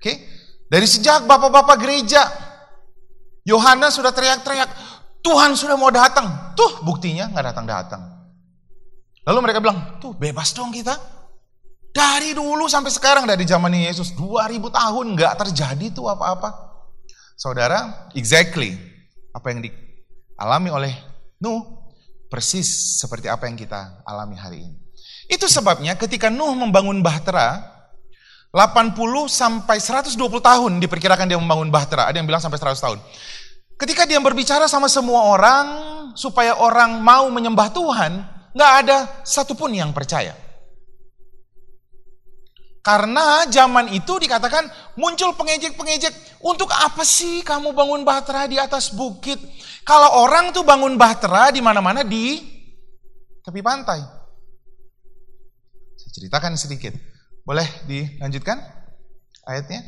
Oke, 0.00 0.24
dari 0.72 0.88
sejak 0.88 1.28
bapak-bapak 1.28 1.84
gereja, 1.84 2.24
Yohanes 3.44 3.92
sudah 3.92 4.16
teriak-teriak, 4.16 4.72
Tuhan 5.20 5.52
sudah 5.52 5.76
mau 5.76 5.92
datang. 5.92 6.56
Tuh 6.56 6.80
buktinya 6.80 7.28
nggak 7.28 7.44
datang-datang. 7.52 8.08
Lalu 9.28 9.38
mereka 9.44 9.60
bilang, 9.60 10.00
tuh 10.00 10.16
bebas 10.16 10.56
dong 10.56 10.72
kita. 10.72 11.17
Dari 11.98 12.30
dulu 12.30 12.70
sampai 12.70 12.94
sekarang 12.94 13.26
dari 13.26 13.42
zaman 13.42 13.74
Yesus 13.74 14.14
2000 14.14 14.70
tahun 14.70 15.06
nggak 15.18 15.34
terjadi 15.34 15.90
tuh 15.90 16.06
apa-apa. 16.06 16.54
Saudara, 17.34 18.06
exactly 18.14 18.78
apa 19.34 19.50
yang 19.50 19.66
dialami 19.66 20.70
oleh 20.70 20.94
Nuh 21.42 21.90
persis 22.30 23.02
seperti 23.02 23.26
apa 23.26 23.50
yang 23.50 23.58
kita 23.58 24.06
alami 24.06 24.38
hari 24.38 24.70
ini. 24.70 24.78
Itu 25.26 25.50
sebabnya 25.50 25.98
ketika 25.98 26.30
Nuh 26.30 26.54
membangun 26.54 27.02
bahtera 27.02 27.66
80 28.54 28.94
sampai 29.26 29.82
120 29.82 30.14
tahun 30.38 30.72
diperkirakan 30.78 31.26
dia 31.26 31.38
membangun 31.42 31.66
bahtera. 31.66 32.06
Ada 32.06 32.22
yang 32.22 32.30
bilang 32.30 32.38
sampai 32.38 32.62
100 32.62 32.78
tahun. 32.78 32.98
Ketika 33.74 34.06
dia 34.06 34.22
berbicara 34.22 34.70
sama 34.70 34.86
semua 34.86 35.34
orang 35.34 35.66
supaya 36.14 36.54
orang 36.62 37.02
mau 37.02 37.26
menyembah 37.26 37.74
Tuhan, 37.74 38.22
nggak 38.54 38.72
ada 38.86 38.98
satupun 39.26 39.74
yang 39.74 39.90
percaya. 39.90 40.47
Karena 42.88 43.44
zaman 43.44 43.92
itu 43.92 44.16
dikatakan 44.16 44.64
muncul 44.96 45.36
pengejek-pengejek. 45.36 46.40
Untuk 46.40 46.72
apa 46.72 47.04
sih 47.04 47.44
kamu 47.44 47.76
bangun 47.76 48.00
bahtera 48.00 48.48
di 48.48 48.56
atas 48.56 48.96
bukit? 48.96 49.36
Kalau 49.84 50.24
orang 50.24 50.56
tuh 50.56 50.64
bangun 50.64 50.96
bahtera 50.96 51.52
di 51.52 51.60
mana-mana 51.60 52.00
di 52.00 52.40
tepi 53.44 53.60
pantai. 53.60 54.00
Saya 56.00 56.10
ceritakan 56.16 56.56
sedikit. 56.56 56.96
Boleh 57.44 57.68
dilanjutkan 57.84 58.56
ayatnya? 59.44 59.84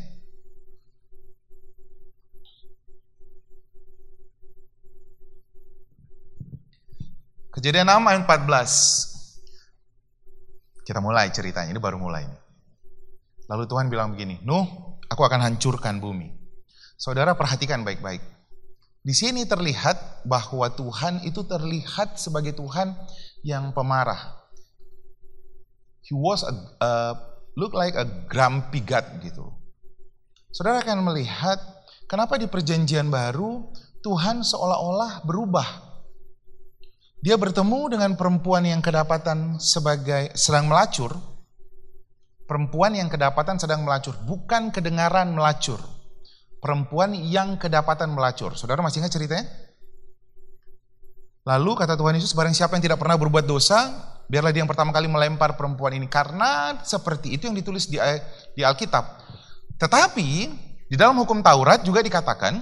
Kejadian 7.57 7.89
6 7.89 8.13
ayat 8.13 8.29
14. 8.29 10.85
Kita 10.85 11.01
mulai 11.01 11.33
ceritanya, 11.33 11.73
ini 11.73 11.81
baru 11.81 11.97
mulai. 11.97 12.40
Lalu 13.51 13.67
Tuhan 13.67 13.91
bilang 13.91 14.15
begini, 14.15 14.39
Nuh, 14.47 14.95
aku 15.11 15.27
akan 15.27 15.43
hancurkan 15.43 15.99
bumi. 15.99 16.31
Saudara 16.95 17.35
perhatikan 17.35 17.83
baik-baik. 17.83 18.23
Di 19.03 19.11
sini 19.17 19.43
terlihat 19.49 20.23
bahwa 20.23 20.71
Tuhan 20.71 21.27
itu 21.27 21.43
terlihat 21.43 22.15
sebagai 22.21 22.55
Tuhan 22.55 22.95
yang 23.43 23.75
pemarah. 23.75 24.39
He 26.07 26.15
was 26.15 26.47
a, 26.47 26.53
uh, 26.79 27.15
look 27.59 27.75
like 27.75 27.97
a 27.99 28.07
grumpy 28.29 28.85
God 28.85 29.25
gitu. 29.25 29.51
Saudara 30.53 30.85
akan 30.85 31.11
melihat 31.11 31.59
kenapa 32.07 32.37
di 32.37 32.47
perjanjian 32.47 33.09
baru 33.09 33.73
Tuhan 34.05 34.45
seolah-olah 34.45 35.25
berubah. 35.25 35.91
Dia 37.21 37.37
bertemu 37.37 37.97
dengan 37.97 38.17
perempuan 38.17 38.65
yang 38.65 38.81
kedapatan 38.81 39.61
sebagai 39.61 40.33
sedang 40.37 40.69
melacur, 40.69 41.17
Perempuan 42.51 42.99
yang 42.99 43.07
kedapatan 43.07 43.63
sedang 43.63 43.87
melacur, 43.87 44.19
bukan 44.27 44.75
kedengaran 44.75 45.31
melacur. 45.31 45.79
Perempuan 46.59 47.15
yang 47.15 47.55
kedapatan 47.55 48.11
melacur. 48.11 48.59
Saudara 48.59 48.83
masih 48.83 48.99
ingat 48.99 49.15
ceritanya? 49.15 49.47
Lalu 51.47 51.79
kata 51.79 51.95
Tuhan 51.95 52.19
Yesus, 52.19 52.35
barang 52.35 52.51
siapa 52.51 52.75
yang 52.75 52.83
tidak 52.83 52.99
pernah 52.99 53.15
berbuat 53.15 53.47
dosa, 53.47 53.95
biarlah 54.27 54.51
dia 54.51 54.67
yang 54.67 54.71
pertama 54.71 54.91
kali 54.91 55.07
melempar 55.07 55.55
perempuan 55.55 55.95
ini. 55.95 56.11
Karena 56.11 56.75
seperti 56.83 57.39
itu 57.39 57.47
yang 57.47 57.55
ditulis 57.55 57.87
di, 57.87 58.03
di 58.59 58.67
Alkitab. 58.67 59.23
Tetapi 59.79 60.29
di 60.91 60.97
dalam 60.99 61.23
hukum 61.23 61.47
Taurat 61.47 61.87
juga 61.87 62.03
dikatakan, 62.03 62.59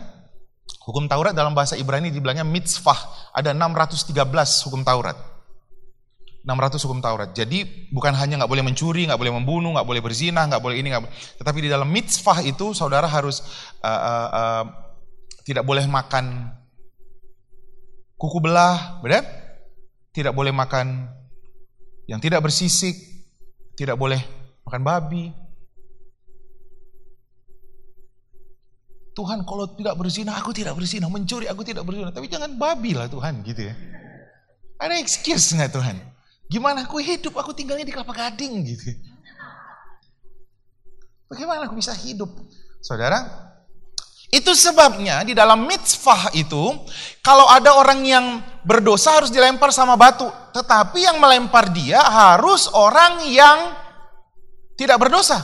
hukum 0.84 1.08
Taurat 1.08 1.32
dalam 1.32 1.56
bahasa 1.56 1.80
Ibrani 1.80 2.12
dibilangnya 2.12 2.44
mitzvah. 2.44 3.32
Ada 3.32 3.56
613 3.56 4.12
hukum 4.68 4.84
Taurat. 4.84 5.37
600 6.46 6.84
hukum 6.86 6.98
Taurat. 7.02 7.30
Jadi 7.34 7.90
bukan 7.90 8.14
hanya 8.14 8.42
nggak 8.42 8.50
boleh 8.50 8.64
mencuri, 8.64 9.06
nggak 9.08 9.20
boleh 9.20 9.34
membunuh, 9.34 9.74
nggak 9.74 9.88
boleh 9.88 10.02
berzina, 10.02 10.46
nggak 10.46 10.62
boleh 10.62 10.76
ini, 10.78 10.94
nggak 10.94 11.04
tetapi 11.42 11.58
di 11.66 11.68
dalam 11.70 11.90
mitzvah 11.90 12.40
itu 12.46 12.72
saudara 12.72 13.10
harus 13.10 13.42
uh, 13.82 13.90
uh, 13.90 14.28
uh, 14.30 14.64
tidak 15.44 15.66
boleh 15.66 15.84
makan 15.84 16.54
kuku 18.18 18.38
belah, 18.42 19.02
benar? 19.02 19.24
tidak 20.18 20.34
boleh 20.34 20.50
makan 20.50 21.06
yang 22.10 22.18
tidak 22.18 22.42
bersisik, 22.42 22.98
tidak 23.78 23.94
boleh 23.94 24.18
makan 24.66 24.82
babi. 24.82 25.30
Tuhan 29.14 29.46
kalau 29.46 29.66
tidak 29.78 29.94
berzina, 29.98 30.34
aku 30.38 30.50
tidak 30.50 30.74
berzina. 30.74 31.06
Mencuri, 31.06 31.46
aku 31.46 31.62
tidak 31.62 31.86
berzina. 31.86 32.10
Tapi 32.10 32.26
jangan 32.26 32.54
babi 32.58 32.94
lah 32.98 33.06
Tuhan 33.06 33.42
gitu 33.46 33.66
ya. 33.70 33.74
Ada 34.78 34.98
excuse 34.98 35.54
nggak 35.54 35.74
Tuhan? 35.74 35.96
Gimana 36.48 36.88
aku 36.88 36.96
hidup? 36.96 37.36
Aku 37.36 37.52
tinggalnya 37.52 37.84
di 37.84 37.92
kelapa 37.92 38.16
gading 38.16 38.64
gitu. 38.64 38.96
Bagaimana 41.28 41.68
aku 41.68 41.76
bisa 41.76 41.92
hidup? 41.92 42.32
Saudara, 42.80 43.20
itu 44.32 44.52
sebabnya 44.56 45.24
di 45.24 45.36
dalam 45.36 45.64
mitzvah 45.64 46.32
itu, 46.32 46.72
kalau 47.24 47.48
ada 47.48 47.76
orang 47.76 48.00
yang 48.04 48.40
berdosa 48.64 49.20
harus 49.20 49.32
dilempar 49.32 49.72
sama 49.72 49.96
batu. 49.96 50.28
Tetapi 50.52 51.04
yang 51.04 51.20
melempar 51.20 51.68
dia 51.72 52.00
harus 52.00 52.68
orang 52.72 53.24
yang 53.28 53.72
tidak 54.76 55.00
berdosa. 55.00 55.40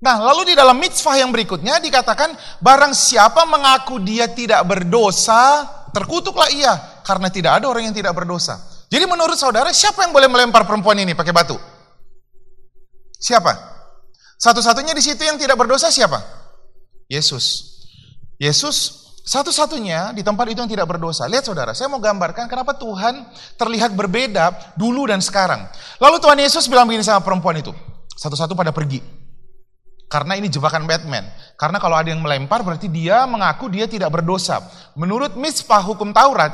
Nah, 0.00 0.16
lalu 0.16 0.50
di 0.50 0.54
dalam 0.56 0.78
mitzvah 0.78 1.18
yang 1.18 1.34
berikutnya 1.34 1.82
dikatakan, 1.82 2.32
barang 2.62 2.94
siapa 2.94 3.42
mengaku 3.50 3.98
dia 3.98 4.30
tidak 4.30 4.62
berdosa, 4.64 5.66
terkutuklah 5.90 6.48
ia. 6.54 7.02
Karena 7.02 7.28
tidak 7.34 7.60
ada 7.60 7.66
orang 7.66 7.90
yang 7.90 7.96
tidak 7.98 8.14
berdosa. 8.14 8.69
Jadi 8.90 9.04
menurut 9.06 9.38
saudara, 9.38 9.70
siapa 9.70 10.02
yang 10.02 10.10
boleh 10.10 10.26
melempar 10.26 10.66
perempuan 10.66 10.98
ini 10.98 11.14
pakai 11.14 11.30
batu? 11.30 11.54
Siapa? 13.22 13.54
Satu-satunya 14.34 14.90
di 14.90 15.02
situ 15.04 15.22
yang 15.22 15.38
tidak 15.38 15.54
berdosa 15.54 15.94
siapa? 15.94 16.18
Yesus. 17.06 17.70
Yesus 18.40 19.00
satu-satunya 19.30 20.10
di 20.10 20.26
tempat 20.26 20.42
itu 20.50 20.58
yang 20.58 20.66
tidak 20.66 20.90
berdosa. 20.90 21.30
Lihat 21.30 21.46
saudara, 21.46 21.70
saya 21.70 21.86
mau 21.86 22.02
gambarkan 22.02 22.50
kenapa 22.50 22.74
Tuhan 22.74 23.30
terlihat 23.54 23.94
berbeda 23.94 24.74
dulu 24.74 25.06
dan 25.06 25.22
sekarang. 25.22 25.70
Lalu 26.02 26.16
Tuhan 26.18 26.38
Yesus 26.42 26.66
bilang 26.66 26.90
begini 26.90 27.06
sama 27.06 27.22
perempuan 27.22 27.54
itu. 27.62 27.70
Satu-satu 28.18 28.58
pada 28.58 28.74
pergi. 28.74 28.98
Karena 30.10 30.34
ini 30.34 30.50
jebakan 30.50 30.82
Batman. 30.90 31.30
Karena 31.54 31.78
kalau 31.78 31.94
ada 31.94 32.10
yang 32.10 32.18
melempar 32.18 32.66
berarti 32.66 32.90
dia 32.90 33.22
mengaku 33.30 33.70
dia 33.70 33.86
tidak 33.86 34.10
berdosa. 34.10 34.58
Menurut 34.98 35.38
misbah 35.38 35.78
hukum 35.78 36.10
Taurat, 36.10 36.50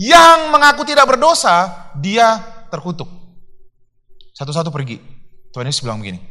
yang 0.00 0.48
mengaku 0.48 0.88
tidak 0.88 1.04
berdosa, 1.04 1.92
dia 2.00 2.40
terkutuk. 2.72 3.12
Satu-satu 4.32 4.72
pergi. 4.72 4.96
Tuhan 5.52 5.68
Yesus 5.68 5.84
bilang 5.84 6.00
begini, 6.00 6.24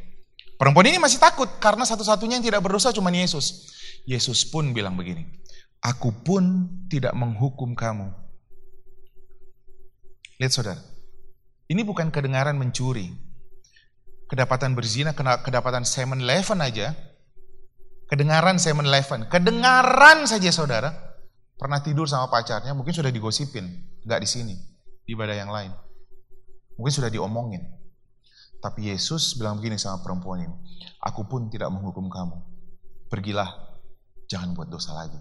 Perempuan 0.58 0.90
ini 0.90 0.98
masih 0.98 1.22
takut 1.22 1.46
karena 1.62 1.86
satu-satunya 1.86 2.42
yang 2.42 2.46
tidak 2.50 2.66
berdosa 2.66 2.90
cuma 2.90 3.14
Yesus. 3.14 3.70
Yesus 4.10 4.48
pun 4.50 4.74
bilang 4.74 4.98
begini, 4.98 5.24
Aku 5.86 6.10
pun 6.26 6.66
tidak 6.90 7.14
menghukum 7.14 7.78
kamu. 7.78 8.10
Lihat 10.42 10.52
saudara, 10.52 10.82
ini 11.70 11.86
bukan 11.86 12.10
kedengaran 12.10 12.58
mencuri. 12.58 13.12
Kedapatan 14.26 14.74
berzina, 14.74 15.14
kedapatan 15.16 15.86
semen 15.86 16.26
eleven 16.26 16.58
aja. 16.64 16.96
Kedengaran 18.10 18.58
semen 18.58 18.90
eleven, 18.90 19.30
kedengaran 19.30 20.26
saja 20.26 20.50
saudara. 20.50 21.09
Pernah 21.60 21.84
tidur 21.84 22.08
sama 22.08 22.32
pacarnya, 22.32 22.72
mungkin 22.72 22.96
sudah 22.96 23.12
digosipin. 23.12 23.68
Nggak 24.08 24.20
di 24.24 24.30
sini, 24.32 24.56
di 25.04 25.12
ibadah 25.12 25.36
yang 25.36 25.52
lain. 25.52 25.76
Mungkin 26.80 26.94
sudah 26.96 27.12
diomongin. 27.12 27.60
Tapi 28.64 28.88
Yesus 28.88 29.36
bilang 29.36 29.60
begini 29.60 29.76
sama 29.76 30.00
perempuan 30.00 30.48
ini, 30.48 30.56
aku 31.04 31.28
pun 31.28 31.52
tidak 31.52 31.68
menghukum 31.68 32.08
kamu. 32.08 32.40
Pergilah, 33.12 33.76
jangan 34.32 34.56
buat 34.56 34.72
dosa 34.72 34.96
lagi. 34.96 35.20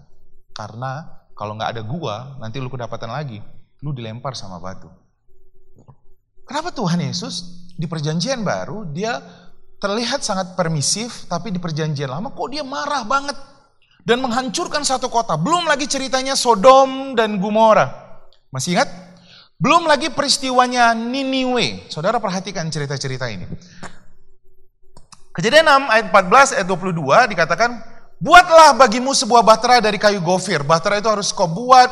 Karena 0.55 1.03
kalau 1.35 1.59
nggak 1.59 1.75
ada 1.75 1.81
gua, 1.83 2.39
nanti 2.39 2.63
lu 2.63 2.71
kedapatan 2.71 3.11
lagi, 3.11 3.43
lu 3.83 3.91
dilempar 3.91 4.31
sama 4.35 4.63
batu. 4.63 4.87
Kenapa 6.47 6.71
Tuhan 6.71 7.03
Yesus 7.03 7.67
di 7.75 7.87
perjanjian 7.87 8.43
baru 8.43 8.87
dia 8.91 9.19
terlihat 9.79 10.23
sangat 10.23 10.55
permisif, 10.55 11.27
tapi 11.27 11.51
di 11.51 11.59
perjanjian 11.59 12.11
lama 12.11 12.31
kok 12.31 12.49
dia 12.51 12.63
marah 12.63 13.03
banget 13.03 13.35
dan 14.09 14.25
menghancurkan 14.25 14.81
satu 14.81 15.05
kota. 15.05 15.37
Belum 15.37 15.69
lagi 15.69 15.85
ceritanya 15.85 16.33
Sodom 16.33 17.13
dan 17.13 17.37
Gomora. 17.37 18.17
Masih 18.49 18.73
ingat? 18.73 18.89
Belum 19.61 19.85
lagi 19.85 20.09
peristiwanya 20.09 20.97
Niniwe. 20.97 21.85
Saudara 21.93 22.17
perhatikan 22.17 22.65
cerita-cerita 22.73 23.29
ini. 23.29 23.45
Kejadian 25.29 25.85
6 25.85 25.93
ayat 25.93 26.05
14 26.09 26.57
ayat 26.57 26.65
22 26.65 27.31
dikatakan, 27.37 27.71
Buatlah 28.19 28.75
bagimu 28.75 29.15
sebuah 29.15 29.45
bahtera 29.45 29.79
dari 29.79 29.95
kayu 29.95 30.19
gofir. 30.19 30.59
Bahtera 30.65 30.99
itu 30.99 31.07
harus 31.07 31.31
kau 31.31 31.47
buat 31.47 31.87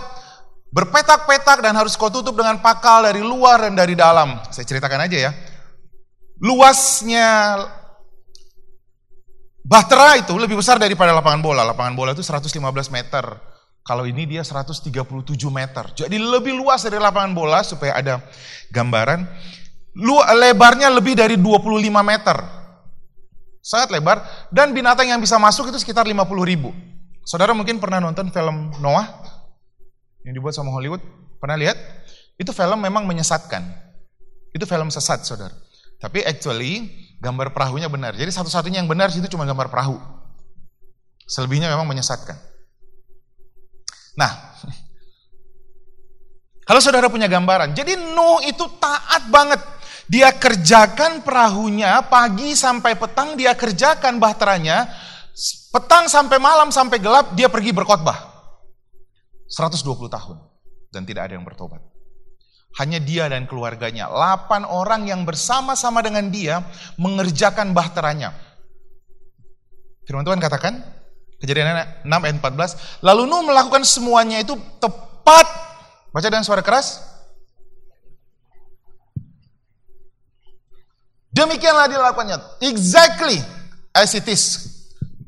berpetak-petak 0.75 1.63
dan 1.63 1.71
harus 1.71 1.95
kau 1.95 2.11
tutup 2.11 2.35
dengan 2.35 2.59
pakal 2.59 3.07
dari 3.07 3.23
luar 3.23 3.63
dan 3.63 3.77
dari 3.77 3.95
dalam. 3.95 4.41
Saya 4.51 4.67
ceritakan 4.67 5.07
aja 5.07 5.17
ya. 5.29 5.31
Luasnya 6.43 7.55
bahtera 9.67 10.15
itu 10.15 10.31
lebih 10.39 10.55
besar 10.55 10.79
daripada 10.79 11.11
lapangan 11.11 11.43
bola. 11.43 11.61
Lapangan 11.67 11.93
bola 11.93 12.15
itu 12.15 12.23
115 12.23 12.55
meter. 12.87 13.25
Kalau 13.83 14.03
ini 14.03 14.27
dia 14.27 14.43
137 14.43 14.91
meter. 15.47 15.85
Jadi 15.95 16.15
lebih 16.19 16.55
luas 16.55 16.83
dari 16.83 16.99
lapangan 16.99 17.31
bola 17.35 17.59
supaya 17.63 17.99
ada 17.99 18.19
gambaran. 18.71 19.23
Lu, 19.99 20.19
lebarnya 20.19 20.91
lebih 20.91 21.15
dari 21.15 21.35
25 21.39 22.03
meter. 22.03 22.37
Sangat 23.63 23.91
lebar. 23.91 24.23
Dan 24.51 24.71
binatang 24.71 25.07
yang 25.07 25.19
bisa 25.19 25.39
masuk 25.39 25.71
itu 25.71 25.79
sekitar 25.79 26.03
50 26.03 26.19
ribu. 26.43 26.71
Saudara 27.27 27.51
mungkin 27.51 27.79
pernah 27.79 27.99
nonton 27.99 28.31
film 28.31 28.71
Noah? 28.79 29.07
Yang 30.23 30.33
dibuat 30.39 30.53
sama 30.55 30.71
Hollywood. 30.71 31.03
Pernah 31.39 31.59
lihat? 31.59 31.79
Itu 32.35 32.51
film 32.51 32.79
memang 32.83 33.07
menyesatkan. 33.07 33.63
Itu 34.51 34.67
film 34.67 34.91
sesat, 34.91 35.23
saudara. 35.23 35.55
Tapi 35.97 36.21
actually 36.27 36.91
gambar 37.17 37.53
perahunya 37.53 37.89
benar. 37.89 38.13
Jadi 38.13 38.29
satu-satunya 38.29 38.81
yang 38.81 38.89
benar 38.89 39.09
itu 39.09 39.25
cuma 39.29 39.45
gambar 39.45 39.69
perahu. 39.69 39.97
Selebihnya 41.27 41.67
memang 41.67 41.89
menyesatkan. 41.89 42.37
Nah, 44.15 44.31
kalau 46.67 46.79
saudara 46.79 47.11
punya 47.11 47.27
gambaran, 47.27 47.75
jadi 47.75 47.97
Nuh 47.97 48.41
itu 48.45 48.63
taat 48.79 49.27
banget. 49.27 49.59
Dia 50.07 50.31
kerjakan 50.31 51.19
perahunya 51.19 51.99
pagi 52.07 52.55
sampai 52.55 52.95
petang, 52.95 53.35
dia 53.35 53.51
kerjakan 53.51 54.23
bahteranya, 54.23 54.87
petang 55.75 56.07
sampai 56.07 56.39
malam 56.39 56.71
sampai 56.71 56.95
gelap, 56.95 57.35
dia 57.35 57.51
pergi 57.51 57.75
berkhotbah. 57.75 58.39
120 59.51 59.83
tahun 60.07 60.37
dan 60.95 61.03
tidak 61.03 61.27
ada 61.27 61.33
yang 61.35 61.43
bertobat. 61.43 61.83
Hanya 62.77 63.01
dia 63.01 63.25
dan 63.25 63.49
keluarganya, 63.49 64.05
8 64.09 64.61
orang 64.69 65.09
yang 65.09 65.25
bersama-sama 65.25 66.05
dengan 66.05 66.29
dia 66.29 66.61
mengerjakan 67.01 67.73
bahteranya. 67.73 68.37
Firman 70.05 70.21
Tuhan 70.21 70.37
katakan, 70.37 70.97
Kejadian 71.37 72.01
6 72.01 72.09
ayat 72.09 72.37
14. 72.41 73.05
Lalu 73.05 73.29
Nuh 73.29 73.45
melakukan 73.45 73.85
semuanya 73.85 74.41
itu 74.41 74.57
tepat. 74.81 75.45
Baca 76.09 76.27
dengan 76.27 76.41
suara 76.41 76.65
keras. 76.65 77.05
Demikianlah 81.29 81.85
dilakukannya. 81.93 82.65
Exactly 82.65 83.37
as 83.93 84.17
it 84.17 84.25
is. 84.25 84.65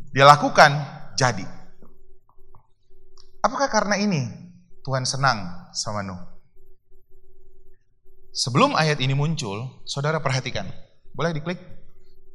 Dia 0.09 0.25
lakukan, 0.25 0.73
jadi. 1.13 1.45
Apakah 3.45 3.69
karena 3.69 4.01
ini 4.01 4.25
Tuhan 4.81 5.05
senang 5.05 5.69
sama 5.77 6.01
Nuh? 6.01 6.38
Sebelum 8.29 8.77
ayat 8.77 9.01
ini 9.01 9.17
muncul, 9.17 9.81
saudara 9.89 10.21
perhatikan. 10.21 10.69
Boleh 11.17 11.33
diklik? 11.33 11.57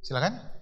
Silakan. 0.02 0.54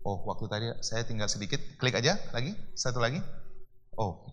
Oh, 0.00 0.24
waktu 0.24 0.44
tadi 0.48 0.66
saya 0.80 1.04
tinggal 1.04 1.28
sedikit, 1.28 1.60
klik 1.76 1.92
aja 1.92 2.16
lagi, 2.32 2.56
satu 2.72 2.98
lagi. 3.02 3.20
Oh, 4.00 4.32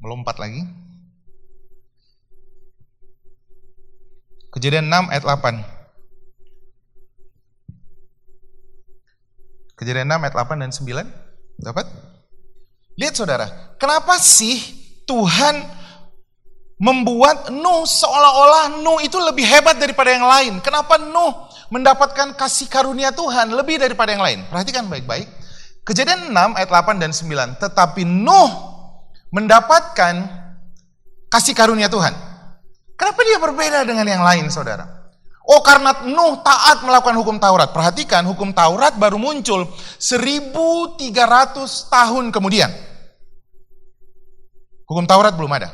melompat 0.00 0.40
lagi. 0.40 0.64
Kejadian 4.56 4.88
6 4.88 5.10
ayat 5.12 5.24
8. 5.26 5.83
Kejadian 9.84 10.16
6 10.16 10.24
ayat 10.24 10.32
8 10.32 10.64
dan 10.64 10.72
9. 10.72 11.60
Dapat? 11.60 11.86
Lihat 12.96 13.14
saudara, 13.20 13.76
kenapa 13.76 14.16
sih 14.16 14.56
Tuhan 15.04 15.60
membuat 16.80 17.52
Nuh 17.52 17.84
seolah-olah 17.84 18.80
Nuh 18.80 19.04
itu 19.04 19.20
lebih 19.20 19.44
hebat 19.44 19.76
daripada 19.76 20.08
yang 20.08 20.24
lain? 20.24 20.64
Kenapa 20.64 20.96
Nuh 20.96 21.52
mendapatkan 21.68 22.32
kasih 22.32 22.72
karunia 22.72 23.12
Tuhan 23.12 23.52
lebih 23.52 23.76
daripada 23.76 24.16
yang 24.16 24.24
lain. 24.24 24.48
Perhatikan 24.48 24.88
baik-baik. 24.88 25.28
Kejadian 25.84 26.32
6 26.32 26.56
ayat 26.56 26.70
8 26.72 26.96
dan 26.96 27.12
9. 27.12 27.60
Tetapi 27.60 28.08
Nuh 28.08 28.50
mendapatkan 29.36 30.14
kasih 31.28 31.52
karunia 31.52 31.92
Tuhan. 31.92 32.16
Kenapa 32.96 33.20
dia 33.20 33.36
berbeda 33.36 33.84
dengan 33.84 34.08
yang 34.08 34.24
lain, 34.24 34.48
saudara? 34.48 35.03
Oh 35.44 35.60
karena 35.60 35.92
Nuh 36.08 36.40
taat 36.40 36.80
melakukan 36.80 37.20
hukum 37.20 37.36
Taurat. 37.36 37.68
Perhatikan 37.68 38.24
hukum 38.24 38.56
Taurat 38.56 38.96
baru 38.96 39.20
muncul 39.20 39.68
1300 40.00 40.96
tahun 41.92 42.32
kemudian. 42.32 42.72
Hukum 44.88 45.04
Taurat 45.04 45.36
belum 45.36 45.52
ada. 45.52 45.68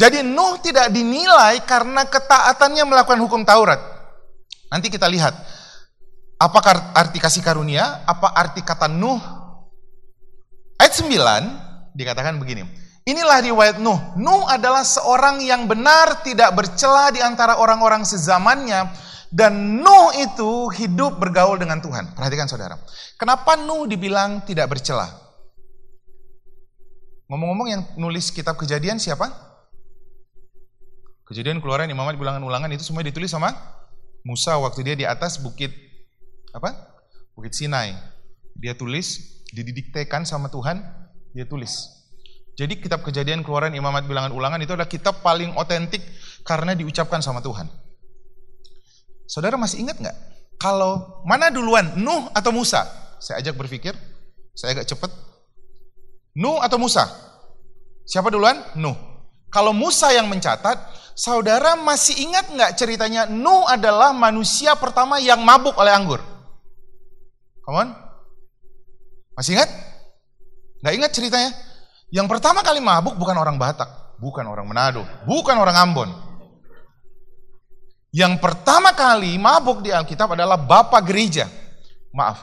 Jadi 0.00 0.24
Nuh 0.24 0.56
tidak 0.64 0.88
dinilai 0.88 1.60
karena 1.68 2.08
ketaatannya 2.08 2.88
melakukan 2.88 3.20
hukum 3.20 3.44
Taurat. 3.44 3.80
Nanti 4.72 4.88
kita 4.88 5.04
lihat. 5.04 5.36
Apa 6.40 6.56
arti 6.96 7.20
kasih 7.20 7.44
karunia? 7.44 8.00
Apa 8.08 8.32
arti 8.32 8.64
kata 8.64 8.88
Nuh? 8.88 9.20
Ayat 10.80 10.96
9 10.96 11.92
dikatakan 11.92 12.40
begini. 12.40 12.64
Inilah 13.10 13.42
riwayat 13.42 13.76
Nuh. 13.82 13.98
Nuh 14.14 14.46
adalah 14.46 14.86
seorang 14.86 15.42
yang 15.42 15.66
benar 15.66 16.22
tidak 16.22 16.54
bercela 16.54 17.10
di 17.10 17.18
antara 17.18 17.58
orang-orang 17.58 18.06
sezamannya. 18.06 18.86
Dan 19.34 19.82
Nuh 19.82 20.14
itu 20.14 20.70
hidup 20.78 21.18
bergaul 21.18 21.58
dengan 21.58 21.82
Tuhan. 21.82 22.14
Perhatikan 22.14 22.46
saudara. 22.46 22.78
Kenapa 23.18 23.58
Nuh 23.58 23.90
dibilang 23.90 24.46
tidak 24.46 24.70
bercela? 24.70 25.10
Ngomong-ngomong 27.26 27.68
yang 27.70 27.82
nulis 27.98 28.30
kitab 28.30 28.54
kejadian 28.58 29.02
siapa? 29.02 29.30
Kejadian 31.26 31.62
keluaran 31.62 31.90
imamat 31.90 32.18
ulangan-ulangan 32.18 32.74
itu 32.74 32.82
semua 32.82 33.06
ditulis 33.06 33.30
sama 33.30 33.54
Musa 34.26 34.58
waktu 34.58 34.82
dia 34.82 34.96
di 34.98 35.06
atas 35.06 35.38
bukit 35.38 35.70
apa? 36.50 36.74
Bukit 37.38 37.54
Sinai. 37.54 37.94
Dia 38.58 38.74
tulis, 38.74 39.38
dididiktekan 39.54 40.26
sama 40.26 40.50
Tuhan, 40.50 40.82
dia 41.30 41.46
tulis. 41.46 41.99
Jadi 42.60 42.76
kitab 42.76 43.00
kejadian 43.00 43.40
keluaran 43.40 43.72
imamat 43.72 44.04
bilangan 44.04 44.36
ulangan 44.36 44.60
itu 44.60 44.76
adalah 44.76 44.84
kitab 44.84 45.24
paling 45.24 45.56
otentik 45.56 46.04
karena 46.44 46.76
diucapkan 46.76 47.24
sama 47.24 47.40
Tuhan. 47.40 47.64
Saudara 49.24 49.56
masih 49.56 49.80
ingat 49.80 49.96
nggak? 49.96 50.16
Kalau 50.60 51.24
mana 51.24 51.48
duluan, 51.48 51.96
Nuh 51.96 52.28
atau 52.36 52.52
Musa? 52.52 52.84
Saya 53.16 53.40
ajak 53.40 53.56
berpikir, 53.56 53.96
saya 54.52 54.76
agak 54.76 54.92
cepat. 54.92 55.08
Nuh 56.36 56.60
atau 56.60 56.76
Musa? 56.76 57.08
Siapa 58.04 58.28
duluan? 58.28 58.60
Nuh. 58.76 58.92
Kalau 59.48 59.72
Musa 59.72 60.12
yang 60.12 60.28
mencatat, 60.28 60.76
saudara 61.16 61.80
masih 61.80 62.28
ingat 62.28 62.52
nggak 62.52 62.76
ceritanya 62.76 63.24
Nuh 63.24 63.64
adalah 63.72 64.12
manusia 64.12 64.76
pertama 64.76 65.16
yang 65.16 65.40
mabuk 65.40 65.80
oleh 65.80 65.96
anggur? 65.96 66.20
Come. 67.64 67.88
Masih 69.32 69.56
ingat? 69.56 69.72
Nggak 70.84 70.94
ingat 71.00 71.10
ceritanya? 71.16 71.69
Yang 72.10 72.26
pertama 72.26 72.66
kali 72.66 72.82
mabuk 72.82 73.14
bukan 73.14 73.38
orang 73.38 73.54
Batak, 73.54 74.18
bukan 74.18 74.42
orang 74.50 74.66
Manado, 74.66 75.06
bukan 75.26 75.54
orang 75.54 75.76
Ambon. 75.78 76.10
Yang 78.10 78.42
pertama 78.42 78.90
kali 78.90 79.38
mabuk 79.38 79.86
di 79.86 79.94
Alkitab 79.94 80.34
adalah 80.34 80.58
Bapak 80.58 81.06
Gereja. 81.06 81.46
Maaf, 82.10 82.42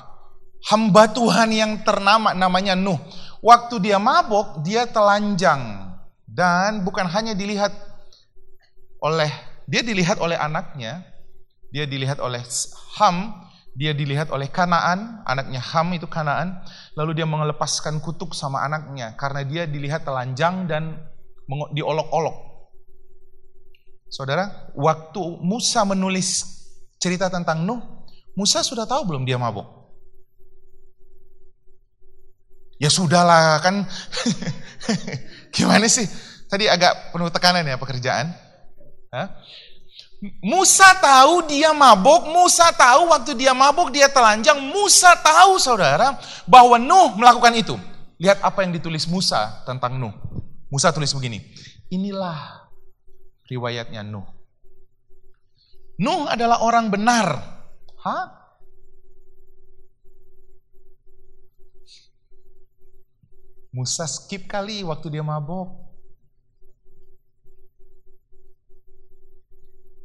hamba 0.72 1.12
Tuhan 1.12 1.52
yang 1.52 1.84
ternama 1.84 2.32
namanya 2.32 2.72
Nuh. 2.80 2.96
Waktu 3.44 3.84
dia 3.84 4.00
mabuk, 4.00 4.64
dia 4.64 4.88
telanjang. 4.88 5.92
Dan 6.24 6.88
bukan 6.88 7.04
hanya 7.12 7.36
dilihat 7.36 7.76
oleh, 9.04 9.30
dia 9.68 9.84
dilihat 9.84 10.24
oleh 10.24 10.40
anaknya, 10.40 11.04
dia 11.76 11.84
dilihat 11.84 12.24
oleh 12.24 12.40
Ham, 12.98 13.47
dia 13.78 13.94
dilihat 13.94 14.34
oleh 14.34 14.50
Kanaan, 14.50 15.22
anaknya 15.22 15.62
Ham 15.62 15.94
itu 15.94 16.10
Kanaan, 16.10 16.66
lalu 16.98 17.22
dia 17.22 17.30
mengelepaskan 17.30 18.02
kutuk 18.02 18.34
sama 18.34 18.66
anaknya 18.66 19.14
karena 19.14 19.46
dia 19.46 19.64
dilihat 19.70 20.02
telanjang 20.02 20.66
dan 20.66 20.98
diolok-olok. 21.78 22.34
Saudara, 24.10 24.74
waktu 24.74 25.22
Musa 25.46 25.86
menulis 25.86 26.58
cerita 26.98 27.30
tentang 27.30 27.70
Nuh, 27.70 27.78
Musa 28.34 28.66
sudah 28.66 28.90
tahu 28.90 29.14
belum 29.14 29.30
dia 29.30 29.38
mabuk? 29.38 29.78
Ya 32.82 32.90
sudahlah 32.90 33.62
kan, 33.62 33.86
gimana 35.56 35.86
sih? 35.86 36.10
Tadi 36.50 36.66
agak 36.66 37.14
penuh 37.14 37.30
tekanan 37.30 37.66
ya 37.66 37.78
pekerjaan. 37.78 38.34
Hah? 39.14 39.38
Musa 40.42 40.98
tahu 40.98 41.46
dia 41.46 41.70
mabuk, 41.78 42.26
Musa 42.34 42.74
tahu 42.74 43.14
waktu 43.14 43.38
dia 43.38 43.54
mabuk 43.54 43.94
dia 43.94 44.10
telanjang, 44.10 44.58
Musa 44.58 45.14
tahu 45.14 45.62
saudara 45.62 46.18
bahwa 46.50 46.82
Nuh 46.82 47.14
melakukan 47.14 47.54
itu. 47.54 47.78
Lihat 48.18 48.42
apa 48.42 48.66
yang 48.66 48.74
ditulis 48.74 49.06
Musa 49.06 49.62
tentang 49.70 50.02
Nuh. 50.02 50.14
Musa 50.74 50.90
tulis 50.90 51.14
begini, 51.14 51.38
inilah 51.94 52.66
riwayatnya 53.46 54.02
Nuh. 54.02 54.26
Nuh 56.02 56.26
adalah 56.26 56.66
orang 56.66 56.90
benar. 56.90 57.38
Hah? 58.02 58.26
Musa 63.70 64.10
skip 64.10 64.50
kali 64.50 64.82
waktu 64.82 65.14
dia 65.14 65.22
mabuk. 65.22 65.87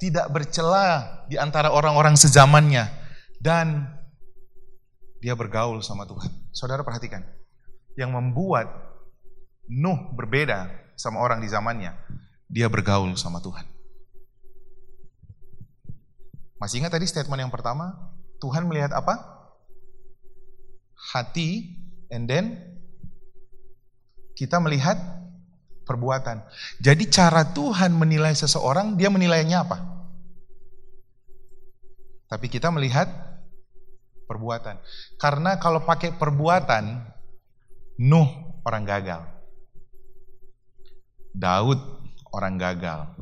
Tidak 0.03 0.27
bercela 0.35 1.23
di 1.31 1.39
antara 1.39 1.71
orang-orang 1.71 2.19
sezamannya 2.19 2.91
dan 3.39 3.87
dia 5.23 5.39
bergaul 5.39 5.79
sama 5.79 6.11
Tuhan. 6.11 6.27
Saudara 6.51 6.83
perhatikan, 6.83 7.23
yang 7.95 8.11
membuat 8.11 8.67
Nuh 9.71 10.11
berbeda 10.19 10.67
sama 10.99 11.23
orang 11.23 11.39
di 11.39 11.47
zamannya, 11.47 11.95
dia 12.51 12.67
bergaul 12.67 13.15
sama 13.15 13.39
Tuhan. 13.39 13.63
Masih 16.59 16.83
ingat 16.83 16.99
tadi 16.99 17.07
statement 17.07 17.39
yang 17.39 17.55
pertama? 17.55 17.95
Tuhan 18.43 18.67
melihat 18.67 18.91
apa? 18.91 19.23
Hati, 21.15 21.79
and 22.11 22.27
then 22.27 22.59
kita 24.35 24.59
melihat 24.59 24.99
perbuatan. 25.87 26.43
Jadi 26.83 27.07
cara 27.07 27.47
Tuhan 27.55 27.95
menilai 27.95 28.35
seseorang, 28.35 28.99
dia 28.99 29.07
menilainya 29.15 29.63
apa? 29.63 29.92
Tapi 32.33 32.49
kita 32.49 32.73
melihat 32.73 33.13
perbuatan. 34.25 34.81
Karena 35.21 35.61
kalau 35.61 35.85
pakai 35.85 36.17
perbuatan, 36.17 37.13
Nuh 38.01 38.57
orang 38.65 38.89
gagal. 38.89 39.23
Daud 41.37 41.77
orang 42.33 42.57
gagal. 42.57 43.13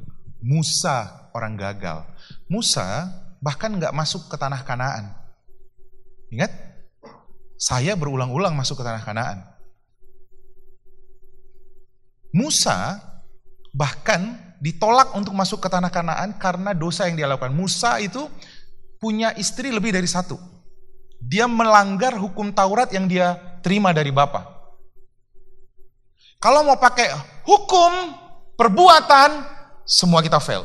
Musa 0.40 1.28
orang 1.34 1.58
gagal. 1.58 2.06
Musa 2.46 3.10
bahkan 3.42 3.74
nggak 3.74 3.90
masuk 3.90 4.30
ke 4.30 4.38
tanah 4.38 4.62
Kanaan. 4.62 5.10
Ingat? 6.30 6.54
Saya 7.58 7.98
berulang-ulang 7.98 8.54
masuk 8.54 8.80
ke 8.80 8.84
tanah 8.86 9.02
Kanaan. 9.02 9.42
Musa 12.30 13.02
bahkan 13.74 14.54
ditolak 14.62 15.12
untuk 15.18 15.34
masuk 15.34 15.60
ke 15.60 15.68
tanah 15.68 15.90
Kanaan 15.90 16.38
karena 16.38 16.72
dosa 16.72 17.10
yang 17.10 17.18
dia 17.18 17.28
lakukan. 17.28 17.52
Musa 17.52 17.98
itu 17.98 18.30
punya 19.00 19.32
istri 19.34 19.72
lebih 19.72 19.96
dari 19.96 20.06
satu. 20.06 20.36
Dia 21.20 21.48
melanggar 21.48 22.14
hukum 22.20 22.52
Taurat 22.52 22.92
yang 22.92 23.08
dia 23.08 23.36
terima 23.64 23.90
dari 23.96 24.12
Bapa. 24.12 24.44
Kalau 26.40 26.64
mau 26.64 26.76
pakai 26.80 27.12
hukum, 27.44 27.92
perbuatan, 28.56 29.44
semua 29.84 30.24
kita 30.24 30.40
fail. 30.40 30.64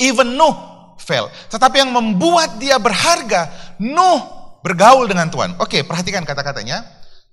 Even 0.00 0.36
Nuh 0.36 0.56
fail. 0.96 1.28
Tetapi 1.52 1.84
yang 1.84 1.92
membuat 1.92 2.56
dia 2.56 2.80
berharga, 2.80 3.52
Nuh 3.76 4.24
bergaul 4.64 5.04
dengan 5.04 5.28
Tuhan. 5.28 5.60
Oke, 5.60 5.84
perhatikan 5.84 6.24
kata-katanya. 6.24 6.80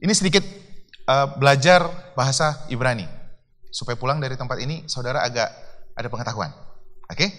Ini 0.04 0.12
sedikit 0.12 0.44
uh, 1.08 1.32
belajar 1.40 2.12
bahasa 2.16 2.68
Ibrani. 2.68 3.08
Supaya 3.72 3.96
pulang 3.96 4.20
dari 4.20 4.36
tempat 4.36 4.60
ini, 4.60 4.84
saudara 4.92 5.24
agak 5.24 5.48
ada 5.96 6.08
pengetahuan. 6.12 6.52
Oke, 7.08 7.32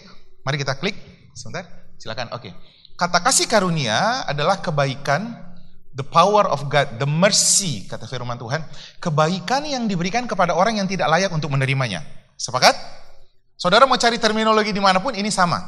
mari 0.49 0.57
kita 0.57 0.81
klik. 0.81 0.97
Sebentar, 1.33 1.65
silakan. 1.97 2.33
Oke. 2.37 2.49
Okay. 2.49 2.53
Kata 2.97 3.19
kasih 3.25 3.49
karunia 3.49 4.23
adalah 4.29 4.61
kebaikan, 4.61 5.35
the 5.97 6.05
power 6.05 6.49
of 6.49 6.69
God, 6.69 7.01
the 7.01 7.09
mercy, 7.09 7.89
kata 7.89 8.05
firman 8.09 8.37
Tuhan. 8.37 8.63
Kebaikan 9.01 9.65
yang 9.65 9.89
diberikan 9.89 10.29
kepada 10.29 10.57
orang 10.57 10.81
yang 10.81 10.89
tidak 10.89 11.09
layak 11.09 11.33
untuk 11.33 11.53
menerimanya. 11.53 12.05
Sepakat? 12.37 12.77
Saudara 13.57 13.89
mau 13.89 13.99
cari 13.99 14.21
terminologi 14.21 14.73
di 14.73 14.83
mana 14.83 15.01
pun, 15.01 15.17
ini 15.17 15.33
sama. 15.33 15.61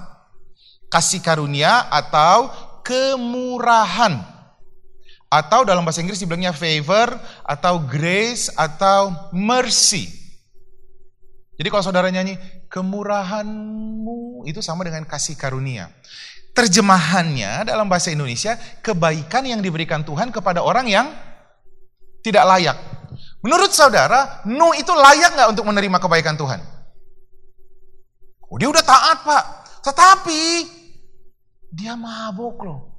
Kasih 0.92 1.24
karunia 1.24 1.88
atau 1.90 2.52
kemurahan. 2.84 4.20
Atau 5.32 5.66
dalam 5.66 5.82
bahasa 5.82 6.04
Inggris 6.04 6.22
dibilangnya 6.22 6.54
favor, 6.54 7.18
atau 7.42 7.82
grace, 7.82 8.52
atau 8.54 9.10
mercy. 9.34 10.23
Jadi 11.54 11.68
kalau 11.70 11.84
saudara 11.86 12.10
nyanyi, 12.10 12.34
kemurahanmu 12.66 14.42
itu 14.50 14.58
sama 14.58 14.82
dengan 14.82 15.06
kasih 15.06 15.38
karunia. 15.38 15.90
Terjemahannya 16.54 17.66
dalam 17.66 17.86
bahasa 17.86 18.10
Indonesia, 18.10 18.58
kebaikan 18.82 19.46
yang 19.46 19.62
diberikan 19.62 20.02
Tuhan 20.02 20.34
kepada 20.34 20.62
orang 20.62 20.86
yang 20.90 21.06
tidak 22.22 22.46
layak. 22.46 22.78
Menurut 23.42 23.70
saudara, 23.70 24.42
Nuh 24.48 24.74
itu 24.74 24.90
layak 24.90 25.36
nggak 25.36 25.48
untuk 25.54 25.64
menerima 25.66 25.98
kebaikan 26.00 26.34
Tuhan? 26.34 26.62
Oh, 28.48 28.56
dia 28.58 28.70
udah 28.70 28.84
taat, 28.86 29.22
Pak. 29.22 29.44
Tetapi 29.84 30.42
dia 31.74 31.98
mabuk 31.98 32.62
loh. 32.62 32.94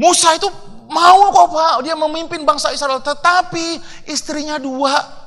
Musa 0.00 0.32
itu 0.32 0.48
mau 0.88 1.28
kok 1.28 1.48
Pak, 1.52 1.74
dia 1.84 1.92
memimpin 1.92 2.40
bangsa 2.48 2.72
Israel, 2.72 3.04
tetapi 3.04 3.76
istrinya 4.08 4.56
dua. 4.56 5.19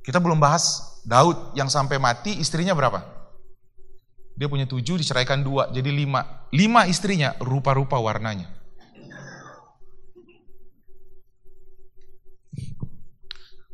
Kita 0.00 0.16
belum 0.18 0.40
bahas 0.40 0.96
Daud 1.04 1.56
yang 1.56 1.68
sampai 1.68 2.00
mati, 2.00 2.36
istrinya 2.40 2.72
berapa? 2.72 3.04
Dia 4.36 4.48
punya 4.48 4.64
tujuh, 4.64 4.96
diceraikan 4.96 5.44
dua, 5.44 5.68
jadi 5.68 5.92
lima. 5.92 6.48
Lima 6.48 6.88
istrinya, 6.88 7.36
rupa-rupa 7.40 8.00
warnanya. 8.00 8.48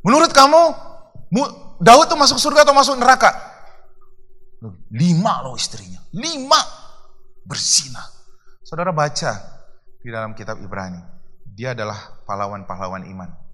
Menurut 0.02 0.30
kamu, 0.30 0.62
Daud 1.82 2.06
tuh 2.06 2.18
masuk 2.18 2.38
surga 2.38 2.66
atau 2.66 2.74
masuk 2.74 2.98
neraka? 2.98 3.30
Lima 4.90 5.42
loh 5.42 5.58
istrinya. 5.58 6.02
Lima. 6.14 6.58
Bersina. 7.46 8.02
Saudara 8.66 8.90
baca 8.90 9.38
di 10.02 10.10
dalam 10.10 10.34
kitab 10.34 10.58
Ibrani. 10.58 10.98
Dia 11.46 11.74
adalah 11.74 12.22
pahlawan-pahlawan 12.26 13.06
iman. 13.06 13.45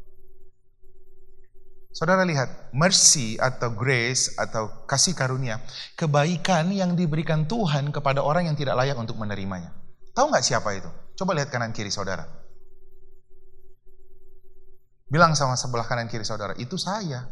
Saudara 1.92 2.24
lihat, 2.24 2.72
mercy 2.72 3.36
atau 3.36 3.68
grace 3.76 4.32
atau 4.40 4.88
kasih 4.88 5.12
karunia, 5.12 5.60
kebaikan 5.92 6.72
yang 6.72 6.96
diberikan 6.96 7.44
Tuhan 7.44 7.92
kepada 7.92 8.24
orang 8.24 8.48
yang 8.48 8.56
tidak 8.56 8.80
layak 8.80 8.96
untuk 8.96 9.20
menerimanya. 9.20 9.76
Tahu 10.16 10.32
nggak 10.32 10.44
siapa 10.44 10.72
itu? 10.72 10.88
Coba 11.20 11.36
lihat 11.36 11.52
kanan 11.52 11.76
kiri 11.76 11.92
saudara. 11.92 12.24
Bilang 15.12 15.36
sama 15.36 15.52
sebelah 15.52 15.84
kanan 15.84 16.08
kiri 16.08 16.24
saudara, 16.24 16.56
itu 16.56 16.80
saya. 16.80 17.28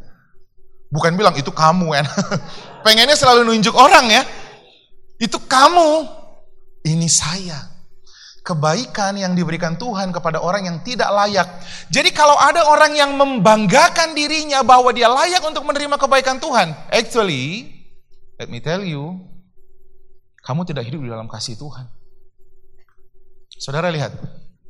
Bukan 0.92 1.16
bilang 1.16 1.32
itu 1.40 1.48
kamu 1.48 1.96
kan. 1.96 2.06
Pengennya 2.84 3.16
selalu 3.16 3.48
nunjuk 3.48 3.72
orang 3.72 4.12
ya. 4.12 4.22
Itu 5.16 5.40
kamu. 5.40 6.04
Ini 6.84 7.08
saya. 7.08 7.69
Kebaikan 8.40 9.20
yang 9.20 9.36
diberikan 9.36 9.76
Tuhan 9.76 10.16
kepada 10.16 10.40
orang 10.40 10.64
yang 10.64 10.80
tidak 10.80 11.12
layak. 11.12 11.48
Jadi 11.92 12.08
kalau 12.16 12.34
ada 12.40 12.64
orang 12.72 12.96
yang 12.96 13.12
membanggakan 13.12 14.16
dirinya 14.16 14.64
bahwa 14.64 14.88
dia 14.96 15.12
layak 15.12 15.44
untuk 15.44 15.60
menerima 15.68 16.00
kebaikan 16.00 16.40
Tuhan. 16.40 16.72
Actually, 16.88 17.68
let 18.40 18.48
me 18.48 18.64
tell 18.64 18.80
you, 18.80 19.20
kamu 20.40 20.64
tidak 20.64 20.88
hidup 20.88 21.04
di 21.04 21.10
dalam 21.12 21.28
kasih 21.28 21.60
Tuhan. 21.60 21.84
Saudara 23.60 23.92
lihat, 23.92 24.16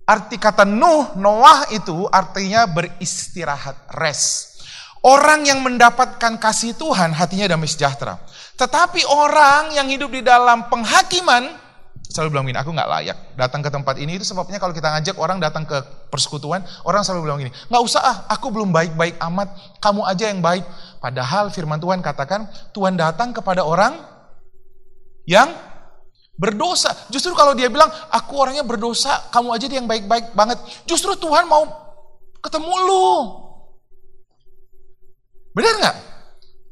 arti 0.03 0.35
kata 0.35 0.67
Nuh, 0.67 1.15
Noah 1.15 1.71
itu 1.71 2.11
artinya 2.11 2.67
beristirahat, 2.67 3.95
rest. 3.95 4.59
Orang 5.01 5.47
yang 5.47 5.63
mendapatkan 5.63 6.37
kasih 6.43 6.75
Tuhan 6.77 7.15
hatinya 7.15 7.49
damai 7.49 7.71
sejahtera. 7.71 8.21
Tetapi 8.61 9.07
orang 9.09 9.73
yang 9.73 9.89
hidup 9.89 10.13
di 10.13 10.21
dalam 10.21 10.69
penghakiman 10.69 11.70
selalu 12.11 12.29
bilang 12.35 12.47
gini, 12.51 12.59
aku 12.59 12.75
nggak 12.75 12.91
layak 12.91 13.19
datang 13.39 13.63
ke 13.63 13.71
tempat 13.71 13.95
ini. 14.03 14.19
Itu 14.19 14.27
sebabnya 14.27 14.59
kalau 14.59 14.75
kita 14.75 14.91
ngajak 14.91 15.17
orang 15.17 15.39
datang 15.39 15.63
ke 15.63 15.79
persekutuan, 16.11 16.67
orang 16.83 17.07
selalu 17.07 17.31
bilang 17.31 17.39
gini, 17.39 17.55
nggak 17.71 17.83
usah 17.87 18.03
ah, 18.03 18.17
aku 18.27 18.51
belum 18.51 18.75
baik-baik 18.75 19.17
amat, 19.31 19.79
kamu 19.79 20.03
aja 20.05 20.25
yang 20.27 20.43
baik. 20.43 20.67
Padahal 20.99 21.55
firman 21.55 21.79
Tuhan 21.79 22.03
katakan, 22.03 22.51
Tuhan 22.75 22.99
datang 22.99 23.31
kepada 23.31 23.63
orang 23.63 24.03
yang 25.25 25.55
berdosa. 26.35 26.91
Justru 27.15 27.31
kalau 27.39 27.55
dia 27.55 27.71
bilang, 27.71 27.89
aku 28.11 28.35
orangnya 28.35 28.67
berdosa, 28.67 29.31
kamu 29.31 29.55
aja 29.55 29.71
yang 29.71 29.87
baik-baik 29.87 30.35
banget. 30.35 30.59
Justru 30.91 31.15
Tuhan 31.15 31.47
mau 31.47 31.69
ketemu 32.43 32.75
lu. 32.91 33.09
Benar 35.55 35.75
nggak? 35.79 35.97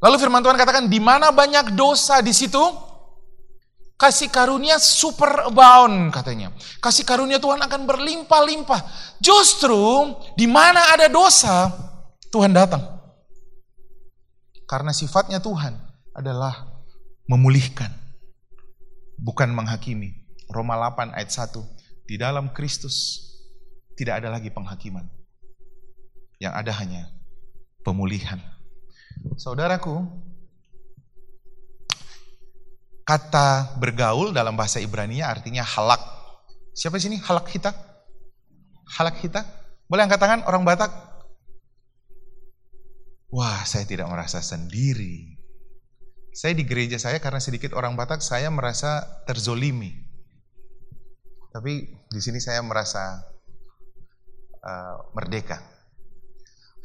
Lalu 0.02 0.16
firman 0.18 0.42
Tuhan 0.42 0.58
katakan, 0.58 0.84
di 0.90 0.98
mana 0.98 1.30
banyak 1.30 1.78
dosa 1.78 2.18
di 2.24 2.30
situ, 2.34 2.87
kasih 3.98 4.30
karunia 4.30 4.78
super 4.78 5.50
abound 5.50 6.14
katanya. 6.14 6.54
Kasih 6.78 7.02
karunia 7.02 7.42
Tuhan 7.42 7.58
akan 7.58 7.82
berlimpah-limpah. 7.84 8.80
Justru 9.18 10.14
di 10.38 10.46
mana 10.46 10.94
ada 10.94 11.10
dosa, 11.10 11.74
Tuhan 12.30 12.54
datang. 12.54 12.80
Karena 14.70 14.94
sifatnya 14.94 15.42
Tuhan 15.42 15.74
adalah 16.14 16.78
memulihkan, 17.26 17.90
bukan 19.18 19.50
menghakimi. 19.50 20.14
Roma 20.48 20.80
8 20.80 21.12
ayat 21.12 21.28
1, 21.28 22.08
di 22.08 22.16
dalam 22.16 22.56
Kristus 22.56 23.20
tidak 23.98 24.24
ada 24.24 24.32
lagi 24.32 24.48
penghakiman. 24.48 25.04
Yang 26.38 26.54
ada 26.54 26.72
hanya 26.78 27.02
pemulihan. 27.82 28.38
Saudaraku, 29.36 30.06
kata 33.08 33.80
bergaul 33.80 34.36
dalam 34.36 34.52
bahasa 34.52 34.84
Ibrani 34.84 35.24
artinya 35.24 35.64
halak. 35.64 36.04
Siapa 36.76 37.00
di 37.00 37.08
sini? 37.08 37.16
Halak 37.16 37.48
kita? 37.48 37.72
Halak 39.00 39.24
kita? 39.24 39.48
Boleh 39.88 40.04
angkat 40.04 40.20
tangan 40.20 40.44
orang 40.44 40.68
Batak? 40.68 40.92
Wah, 43.32 43.64
saya 43.64 43.88
tidak 43.88 44.12
merasa 44.12 44.44
sendiri. 44.44 45.40
Saya 46.36 46.52
di 46.52 46.68
gereja 46.68 47.00
saya 47.00 47.16
karena 47.16 47.40
sedikit 47.40 47.72
orang 47.72 47.96
Batak, 47.96 48.20
saya 48.20 48.52
merasa 48.52 49.24
terzolimi. 49.24 50.04
Tapi 51.48 51.88
di 52.12 52.20
sini 52.20 52.44
saya 52.44 52.60
merasa 52.60 53.24
uh, 54.60 54.96
merdeka. 55.16 55.64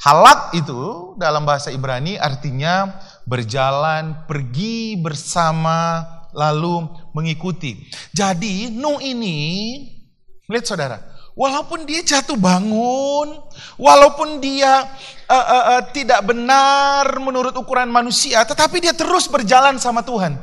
Halak 0.03 0.51
itu 0.51 1.15
dalam 1.15 1.47
bahasa 1.47 1.71
Ibrani 1.71 2.19
artinya 2.19 2.91
berjalan, 3.23 4.27
pergi 4.27 4.99
bersama, 4.99 6.03
lalu 6.35 6.91
mengikuti. 7.15 7.87
Jadi 8.11 8.67
Nuh 8.67 8.99
ini, 8.99 9.39
lihat 10.51 10.67
saudara, 10.67 10.99
walaupun 11.39 11.87
dia 11.87 12.03
jatuh 12.03 12.35
bangun, 12.35 13.47
walaupun 13.79 14.43
dia 14.43 14.91
uh, 15.31 15.35
uh, 15.39 15.63
uh, 15.79 15.81
tidak 15.95 16.19
benar 16.27 17.07
menurut 17.23 17.55
ukuran 17.55 17.87
manusia, 17.87 18.43
tetapi 18.43 18.83
dia 18.83 18.91
terus 18.91 19.31
berjalan 19.31 19.79
sama 19.79 20.03
Tuhan. 20.03 20.35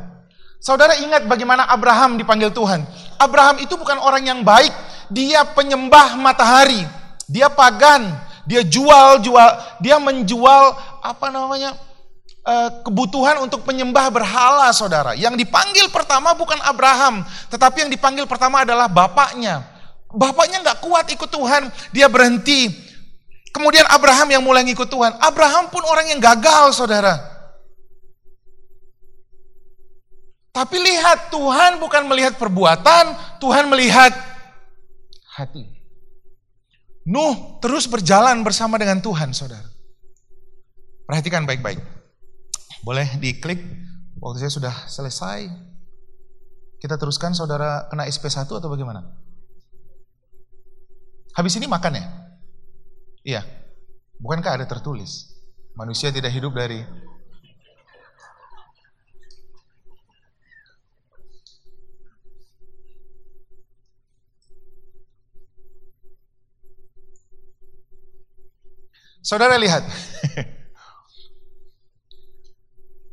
Saudara 0.57 0.97
ingat 1.05 1.29
bagaimana 1.29 1.69
Abraham 1.69 2.17
dipanggil 2.17 2.49
Tuhan. 2.49 2.81
Abraham 3.21 3.61
itu 3.61 3.77
bukan 3.77 4.01
orang 4.01 4.25
yang 4.25 4.41
baik, 4.41 4.73
dia 5.13 5.45
penyembah 5.53 6.17
matahari, 6.17 6.81
dia 7.29 7.53
pagan, 7.53 8.30
dia 8.51 8.67
jual 8.67 9.23
jual, 9.23 9.51
dia 9.79 10.03
menjual 10.03 10.75
apa 11.07 11.31
namanya 11.31 11.79
uh, 12.43 12.83
kebutuhan 12.83 13.39
untuk 13.47 13.63
penyembah 13.63 14.11
berhala, 14.11 14.75
saudara. 14.75 15.15
Yang 15.15 15.47
dipanggil 15.47 15.87
pertama 15.95 16.35
bukan 16.35 16.59
Abraham, 16.67 17.23
tetapi 17.47 17.87
yang 17.87 17.91
dipanggil 17.95 18.27
pertama 18.27 18.67
adalah 18.67 18.91
bapaknya. 18.91 19.63
Bapaknya 20.11 20.67
nggak 20.67 20.83
kuat 20.83 21.07
ikut 21.15 21.31
Tuhan, 21.31 21.71
dia 21.95 22.11
berhenti. 22.11 22.75
Kemudian 23.55 23.87
Abraham 23.87 24.27
yang 24.35 24.43
mulai 24.43 24.67
ikut 24.67 24.91
Tuhan. 24.91 25.15
Abraham 25.23 25.71
pun 25.71 25.87
orang 25.87 26.11
yang 26.11 26.19
gagal, 26.19 26.75
saudara. 26.75 27.23
Tapi 30.51 30.75
lihat, 30.83 31.31
Tuhan 31.31 31.79
bukan 31.79 32.03
melihat 32.11 32.35
perbuatan, 32.35 33.15
Tuhan 33.39 33.71
melihat 33.71 34.11
hati. 35.39 35.80
Nuh 37.09 37.63
terus 37.65 37.89
berjalan 37.89 38.45
bersama 38.45 38.77
dengan 38.77 39.01
Tuhan, 39.01 39.33
saudara. 39.33 39.65
Perhatikan 41.09 41.49
baik-baik. 41.49 41.81
Boleh 42.85 43.09
diklik, 43.17 43.61
waktu 44.21 44.45
saya 44.45 44.53
sudah 44.53 44.75
selesai. 44.89 45.49
Kita 46.81 46.97
teruskan 46.97 47.37
saudara 47.37 47.89
kena 47.93 48.09
SP1 48.09 48.49
atau 48.49 48.69
bagaimana? 48.69 49.05
Habis 51.37 51.57
ini 51.61 51.69
makan 51.69 51.93
ya? 51.97 52.05
Iya. 53.25 53.43
Bukankah 54.21 54.61
ada 54.61 54.67
tertulis? 54.69 55.29
Manusia 55.77 56.13
tidak 56.13 56.33
hidup 56.33 56.53
dari 56.57 56.85
Saudara 69.21 69.61
lihat. 69.61 69.85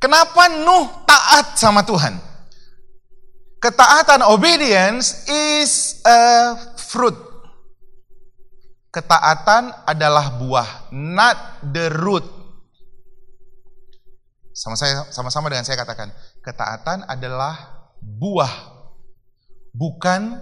Kenapa 0.03 0.47
Nuh 0.63 0.87
taat 1.03 1.57
sama 1.59 1.83
Tuhan? 1.83 2.15
Ketaatan 3.57 4.21
obedience 4.29 5.25
is 5.27 5.99
a 6.05 6.53
fruit. 6.77 7.17
Ketaatan 8.93 9.73
adalah 9.85 10.37
buah, 10.37 10.93
not 10.93 11.65
the 11.73 11.89
root. 11.89 12.25
Sama 14.53 14.73
saya 14.73 15.05
sama-sama 15.13 15.49
dengan 15.53 15.65
saya 15.65 15.77
katakan, 15.77 16.09
ketaatan 16.41 17.05
adalah 17.05 17.89
buah, 18.01 18.53
bukan 19.73 20.41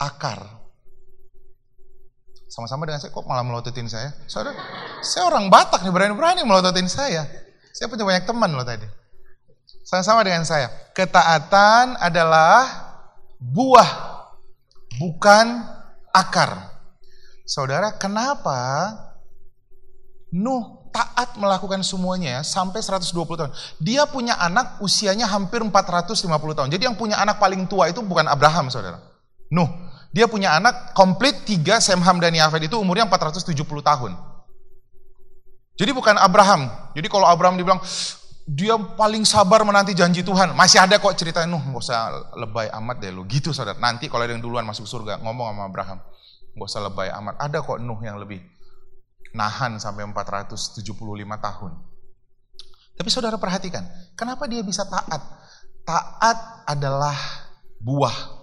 akar. 0.00 0.61
Sama-sama 2.52 2.84
dengan 2.84 3.00
saya, 3.00 3.16
kok 3.16 3.24
malah 3.24 3.40
melototin 3.40 3.88
saya? 3.88 4.12
Saudara, 4.28 4.52
saya 5.00 5.24
orang 5.24 5.48
Batak 5.48 5.88
nih, 5.88 5.88
berani-berani 5.88 6.44
melototin 6.44 6.84
saya. 6.84 7.24
Saya 7.72 7.88
punya 7.88 8.04
banyak 8.04 8.28
teman 8.28 8.52
loh 8.52 8.60
tadi. 8.60 8.84
Sama-sama 9.88 10.20
dengan 10.20 10.44
saya. 10.44 10.68
Ketaatan 10.92 11.96
adalah 11.96 12.68
buah, 13.40 13.88
bukan 15.00 15.64
akar. 16.12 16.76
Saudara, 17.48 17.96
kenapa 17.96 18.60
Nuh 20.32 20.88
taat 20.92 21.36
melakukan 21.40 21.80
semuanya 21.84 22.40
sampai 22.44 22.80
120 22.80 23.12
tahun. 23.36 23.52
Dia 23.80 24.04
punya 24.08 24.36
anak 24.36 24.80
usianya 24.84 25.28
hampir 25.28 25.60
450 25.60 26.28
tahun. 26.56 26.68
Jadi 26.72 26.84
yang 26.88 26.96
punya 26.96 27.16
anak 27.20 27.40
paling 27.40 27.64
tua 27.64 27.88
itu 27.88 28.00
bukan 28.04 28.28
Abraham, 28.28 28.68
saudara. 28.68 29.00
Nuh. 29.48 29.91
Dia 30.12 30.28
punya 30.28 30.60
anak 30.60 30.92
komplit 30.92 31.48
tiga 31.48 31.80
Semham 31.80 32.20
dan 32.20 32.36
Yafet 32.36 32.68
itu 32.68 32.76
umurnya 32.76 33.08
470 33.08 33.56
tahun. 33.80 34.12
Jadi 35.80 35.90
bukan 35.96 36.20
Abraham. 36.20 36.68
Jadi 36.92 37.08
kalau 37.08 37.24
Abraham 37.24 37.56
dibilang, 37.56 37.80
dia 38.44 38.76
paling 38.76 39.24
sabar 39.24 39.64
menanti 39.64 39.96
janji 39.96 40.20
Tuhan. 40.20 40.52
Masih 40.52 40.84
ada 40.84 41.00
kok 41.00 41.16
cerita 41.16 41.48
Nuh, 41.48 41.64
nggak 41.64 41.80
usah 41.80 42.12
lebay 42.36 42.68
amat 42.76 43.00
deh 43.00 43.08
lu. 43.08 43.24
Gitu 43.24 43.56
saudara. 43.56 43.80
Nanti 43.80 44.12
kalau 44.12 44.28
ada 44.28 44.36
yang 44.36 44.44
duluan 44.44 44.68
masuk 44.68 44.84
surga, 44.84 45.22
ngomong 45.24 45.48
sama 45.48 45.64
Abraham. 45.64 45.98
Nggak 46.52 46.68
usah 46.68 46.82
lebay 46.84 47.08
amat. 47.08 47.34
Ada 47.40 47.64
kok 47.64 47.80
Nuh 47.80 48.00
yang 48.04 48.20
lebih 48.20 48.44
nahan 49.32 49.80
sampai 49.80 50.04
475 50.12 50.84
tahun. 51.40 51.72
Tapi 52.92 53.08
saudara 53.08 53.40
perhatikan, 53.40 53.88
kenapa 54.12 54.44
dia 54.44 54.60
bisa 54.60 54.84
taat? 54.84 55.24
Taat 55.88 56.68
adalah 56.68 57.16
buah. 57.80 58.41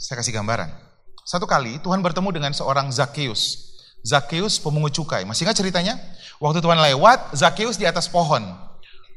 Saya 0.00 0.16
kasih 0.24 0.32
gambaran. 0.32 0.72
Satu 1.28 1.44
kali 1.44 1.76
Tuhan 1.84 2.00
bertemu 2.00 2.32
dengan 2.32 2.56
seorang 2.56 2.88
Zakheus. 2.88 3.68
Zakheus 4.00 4.56
pemungut 4.56 4.96
cukai. 4.96 5.28
Masih 5.28 5.44
ingat 5.44 5.60
ceritanya? 5.60 6.00
Waktu 6.40 6.64
Tuhan 6.64 6.80
lewat, 6.80 7.36
Zakheus 7.36 7.76
di 7.76 7.84
atas 7.84 8.08
pohon. 8.08 8.40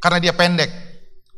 Karena 0.04 0.20
dia 0.20 0.36
pendek. 0.36 0.68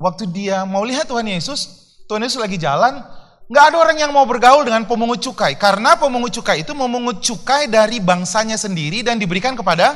Waktu 0.02 0.26
dia 0.34 0.66
mau 0.66 0.82
lihat 0.82 1.06
Tuhan 1.06 1.30
Yesus, 1.30 1.94
Tuhan 2.10 2.26
Yesus 2.26 2.42
lagi 2.42 2.58
jalan, 2.58 3.06
Nggak 3.46 3.66
ada 3.70 3.78
orang 3.78 3.98
yang 4.02 4.10
mau 4.10 4.26
bergaul 4.26 4.66
dengan 4.66 4.90
pemungut 4.90 5.22
cukai. 5.22 5.54
Karena 5.54 5.94
pemungut 5.94 6.34
cukai 6.34 6.66
itu 6.66 6.74
memungut 6.74 7.22
cukai 7.22 7.70
dari 7.70 8.02
bangsanya 8.02 8.58
sendiri 8.58 9.06
dan 9.06 9.22
diberikan 9.22 9.54
kepada 9.54 9.94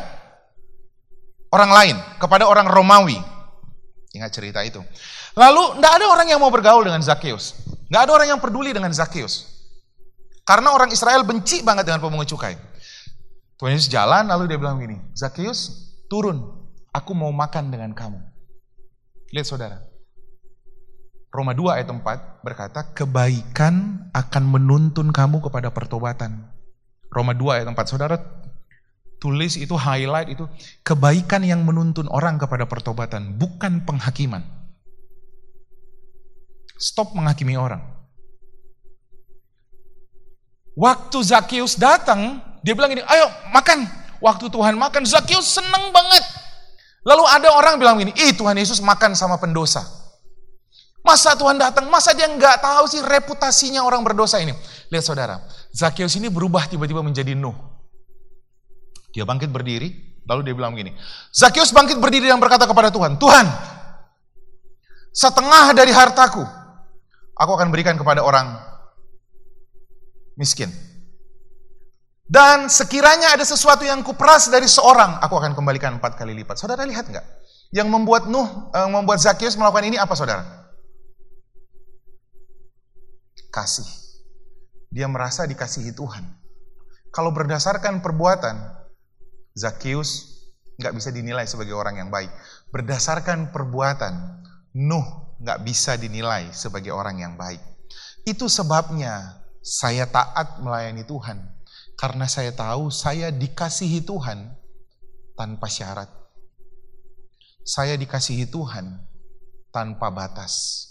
orang 1.49 1.71
lain. 1.73 1.95
Kepada 2.21 2.45
orang 2.45 2.69
Romawi. 2.69 3.17
Ingat 4.13 4.29
cerita 4.29 4.61
itu. 4.61 4.85
Lalu 5.33 5.81
nggak 5.81 5.93
ada 5.97 6.05
orang 6.05 6.27
yang 6.29 6.37
mau 6.37 6.53
bergaul 6.53 6.85
dengan 6.85 7.01
Zakheus. 7.01 7.57
Nggak 7.89 8.01
ada 8.05 8.11
orang 8.13 8.27
yang 8.37 8.41
peduli 8.41 8.69
dengan 8.71 8.93
Zakheus. 8.93 9.59
Karena 10.45 10.73
orang 10.73 10.89
Israel 10.89 11.25
benci 11.25 11.61
banget 11.61 11.89
dengan 11.89 12.01
pemungut 12.01 12.29
cukai. 12.29 12.57
Tuhan 13.59 13.75
Yesus 13.75 13.91
jalan 13.91 14.29
lalu 14.29 14.49
dia 14.49 14.57
bilang 14.57 14.79
gini, 14.79 14.97
Zakheus 15.13 15.91
turun, 16.09 16.41
aku 16.89 17.11
mau 17.13 17.29
makan 17.29 17.69
dengan 17.69 17.93
kamu. 17.93 18.17
Lihat 19.29 19.45
saudara, 19.45 19.77
Roma 21.29 21.53
2 21.53 21.77
ayat 21.77 21.89
4 21.93 22.41
berkata, 22.41 22.89
kebaikan 22.97 24.07
akan 24.09 24.43
menuntun 24.49 25.13
kamu 25.13 25.45
kepada 25.45 25.69
pertobatan. 25.69 26.49
Roma 27.13 27.37
2 27.37 27.61
ayat 27.61 27.67
4, 27.69 27.77
saudara 27.85 28.17
tulis 29.21 29.53
itu 29.59 29.77
highlight 29.77 30.33
itu, 30.33 30.49
kebaikan 30.81 31.45
yang 31.45 31.61
menuntun 31.61 32.09
orang 32.09 32.41
kepada 32.41 32.65
pertobatan, 32.65 33.37
bukan 33.37 33.85
penghakiman. 33.85 34.58
Stop 36.79 37.11
menghakimi 37.11 37.59
orang. 37.59 37.83
Waktu 40.79 41.19
Zakius 41.27 41.75
datang, 41.75 42.39
dia 42.63 42.71
bilang 42.71 42.95
ini, 42.95 43.03
ayo 43.03 43.27
makan. 43.51 43.83
Waktu 44.23 44.47
Tuhan 44.47 44.79
makan, 44.79 45.03
Zakius 45.03 45.59
seneng 45.59 45.91
banget. 45.91 46.23
Lalu 47.03 47.23
ada 47.27 47.51
orang 47.51 47.75
bilang 47.75 47.99
ini, 47.99 48.15
ih 48.15 48.31
Tuhan 48.31 48.55
Yesus 48.55 48.79
makan 48.79 49.11
sama 49.11 49.35
pendosa. 49.35 49.83
Masa 51.03 51.35
Tuhan 51.35 51.55
datang, 51.55 51.87
masa 51.87 52.11
dia 52.11 52.27
nggak 52.27 52.59
tahu 52.59 52.83
sih 52.87 52.99
reputasinya 53.03 53.83
orang 53.83 54.03
berdosa 54.03 54.39
ini. 54.39 54.51
Lihat 54.91 55.03
saudara, 55.03 55.39
Zakheus 55.71 56.15
ini 56.19 56.27
berubah 56.27 56.67
tiba-tiba 56.67 56.99
menjadi 56.99 57.35
Nuh. 57.35 57.55
Dia 59.15 59.23
bangkit 59.23 59.51
berdiri, 59.51 60.21
lalu 60.27 60.47
dia 60.47 60.55
bilang 60.55 60.75
begini, 60.75 60.93
Zakheus 61.31 61.71
bangkit 61.71 61.97
berdiri 61.97 62.27
dan 62.27 62.37
berkata 62.37 62.67
kepada 62.67 62.91
Tuhan, 62.91 63.15
Tuhan, 63.15 63.45
setengah 65.15 65.71
dari 65.71 65.89
hartaku, 65.95 66.43
aku 67.39 67.51
akan 67.55 67.71
berikan 67.71 67.95
kepada 67.95 68.21
orang 68.21 68.59
miskin. 70.35 70.69
Dan 72.29 72.69
sekiranya 72.69 73.33
ada 73.33 73.41
sesuatu 73.41 73.81
yang 73.81 74.05
kuperas 74.05 74.53
dari 74.53 74.69
seorang, 74.69 75.17
aku 75.17 75.33
akan 75.33 75.57
kembalikan 75.57 75.97
empat 75.97 76.13
kali 76.13 76.37
lipat. 76.37 76.61
Saudara 76.61 76.85
lihat 76.85 77.09
nggak? 77.09 77.25
Yang 77.73 77.89
membuat 77.89 78.29
Nuh, 78.29 78.69
yang 78.69 78.93
membuat 78.93 79.17
Zakheus 79.17 79.57
melakukan 79.57 79.89
ini 79.89 79.97
apa 79.97 80.13
saudara? 80.13 80.59
kasih. 83.49 83.85
Dia 84.89 85.05
merasa 85.09 85.45
dikasihi 85.45 85.93
Tuhan. 85.93 86.25
Kalau 87.09 87.33
berdasarkan 87.33 88.01
perbuatan, 88.01 88.55
Zakheus 89.57 90.37
nggak 90.77 90.93
bisa 90.95 91.09
dinilai 91.09 91.45
sebagai 91.49 91.73
orang 91.73 91.97
yang 91.97 92.09
baik. 92.13 92.29
Berdasarkan 92.69 93.49
perbuatan, 93.49 94.45
Nuh 94.77 95.28
nggak 95.39 95.59
bisa 95.63 95.95
dinilai 95.95 96.51
sebagai 96.51 96.91
orang 96.91 97.23
yang 97.23 97.33
baik. 97.39 97.59
Itu 98.27 98.51
sebabnya 98.51 99.39
saya 99.63 100.07
taat 100.07 100.59
melayani 100.59 101.07
Tuhan. 101.07 101.39
Karena 101.99 102.31
saya 102.31 102.55
tahu 102.55 102.87
saya 102.87 103.27
dikasihi 103.27 104.07
Tuhan 104.07 104.55
tanpa 105.35 105.67
syarat. 105.67 106.07
Saya 107.63 107.99
dikasihi 107.99 108.47
Tuhan 108.47 109.03
tanpa 109.75 110.07
batas. 110.07 110.85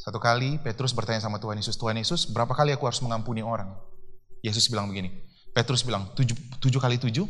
Satu 0.00 0.20
kali 0.20 0.60
Petrus 0.60 0.92
bertanya 0.92 1.20
sama 1.20 1.40
Tuhan 1.40 1.56
Yesus, 1.56 1.80
Tuhan 1.80 1.96
Yesus 1.96 2.28
berapa 2.28 2.52
kali 2.52 2.76
aku 2.76 2.84
harus 2.84 3.00
mengampuni 3.00 3.40
orang? 3.40 3.72
Yesus 4.44 4.68
bilang 4.68 4.92
begini, 4.92 5.08
Petrus 5.56 5.80
bilang 5.80 6.12
tujuh, 6.12 6.36
tujuh 6.60 6.76
kali 6.76 7.00
tujuh, 7.00 7.24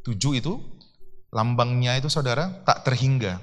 tujuh 0.00 0.32
itu 0.40 0.56
lambangnya 1.28 2.00
itu 2.00 2.08
saudara 2.08 2.64
tak 2.64 2.88
terhingga. 2.88 3.36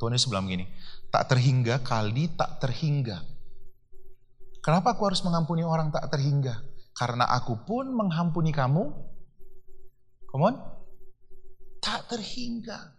Tuhan 0.00 0.16
Yesus 0.16 0.32
bilang 0.32 0.48
begini, 0.48 0.64
tak 1.12 1.28
terhingga 1.28 1.84
kali 1.84 2.32
tak 2.32 2.56
terhingga. 2.64 3.20
Kenapa 4.64 4.96
aku 4.96 5.12
harus 5.12 5.20
mengampuni 5.20 5.60
orang 5.60 5.92
tak 5.92 6.08
terhingga? 6.08 6.64
Karena 6.96 7.28
aku 7.28 7.60
pun 7.68 7.84
mengampuni 7.92 8.48
kamu. 8.48 8.88
Come 10.32 10.44
on. 10.48 10.56
Tak 11.84 12.08
terhingga. 12.08 12.96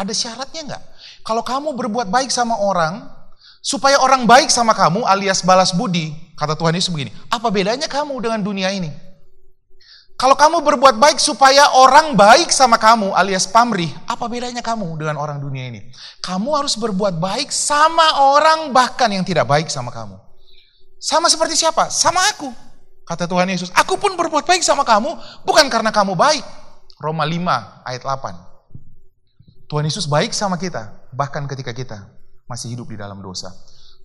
Ada 0.00 0.12
syaratnya 0.16 0.72
nggak? 0.72 0.82
Kalau 1.24 1.44
kamu 1.44 1.76
berbuat 1.76 2.08
baik 2.08 2.32
sama 2.32 2.56
orang, 2.60 3.04
supaya 3.60 4.00
orang 4.00 4.24
baik 4.24 4.48
sama 4.48 4.72
kamu 4.72 5.04
alias 5.04 5.44
balas 5.44 5.72
budi, 5.72 6.12
kata 6.36 6.56
Tuhan 6.56 6.76
Yesus 6.76 6.92
begini, 6.92 7.12
apa 7.28 7.48
bedanya 7.52 7.88
kamu 7.88 8.20
dengan 8.20 8.40
dunia 8.40 8.68
ini? 8.72 9.03
Kalau 10.14 10.38
kamu 10.38 10.62
berbuat 10.62 10.94
baik 11.02 11.18
supaya 11.18 11.74
orang 11.74 12.14
baik 12.14 12.54
sama 12.54 12.78
kamu 12.78 13.10
alias 13.18 13.50
pamrih, 13.50 13.90
apa 14.06 14.30
bedanya 14.30 14.62
kamu 14.62 14.94
dengan 14.94 15.18
orang 15.18 15.42
dunia 15.42 15.66
ini? 15.66 15.90
Kamu 16.22 16.54
harus 16.54 16.78
berbuat 16.78 17.18
baik 17.18 17.50
sama 17.50 18.22
orang 18.22 18.70
bahkan 18.70 19.10
yang 19.10 19.26
tidak 19.26 19.50
baik 19.50 19.66
sama 19.66 19.90
kamu. 19.90 20.14
Sama 21.02 21.26
seperti 21.26 21.58
siapa? 21.58 21.90
Sama 21.90 22.22
aku. 22.30 22.46
Kata 23.04 23.26
Tuhan 23.26 23.50
Yesus, 23.50 23.74
aku 23.74 23.98
pun 23.98 24.14
berbuat 24.14 24.46
baik 24.46 24.62
sama 24.62 24.86
kamu 24.86 25.18
bukan 25.42 25.66
karena 25.66 25.90
kamu 25.90 26.14
baik. 26.14 26.46
Roma 27.02 27.26
5 27.26 27.84
ayat 27.84 28.02
8. 28.06 29.66
Tuhan 29.66 29.84
Yesus 29.84 30.06
baik 30.06 30.30
sama 30.30 30.56
kita, 30.56 31.10
bahkan 31.10 31.44
ketika 31.50 31.74
kita 31.74 32.06
masih 32.46 32.70
hidup 32.70 32.86
di 32.86 32.96
dalam 32.96 33.18
dosa. 33.18 33.50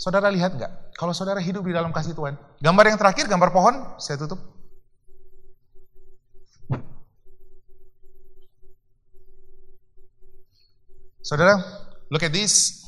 Saudara 0.02 0.28
lihat 0.34 0.58
nggak? 0.58 0.98
Kalau 0.98 1.14
saudara 1.14 1.38
hidup 1.38 1.64
di 1.64 1.72
dalam 1.72 1.94
kasih 1.94 2.18
Tuhan. 2.18 2.34
Gambar 2.60 2.92
yang 2.92 2.98
terakhir, 2.98 3.30
gambar 3.30 3.54
pohon, 3.54 3.76
saya 4.02 4.18
tutup. 4.18 4.59
Saudara, 11.30 11.62
look 12.10 12.26
at 12.26 12.34
this. 12.34 12.82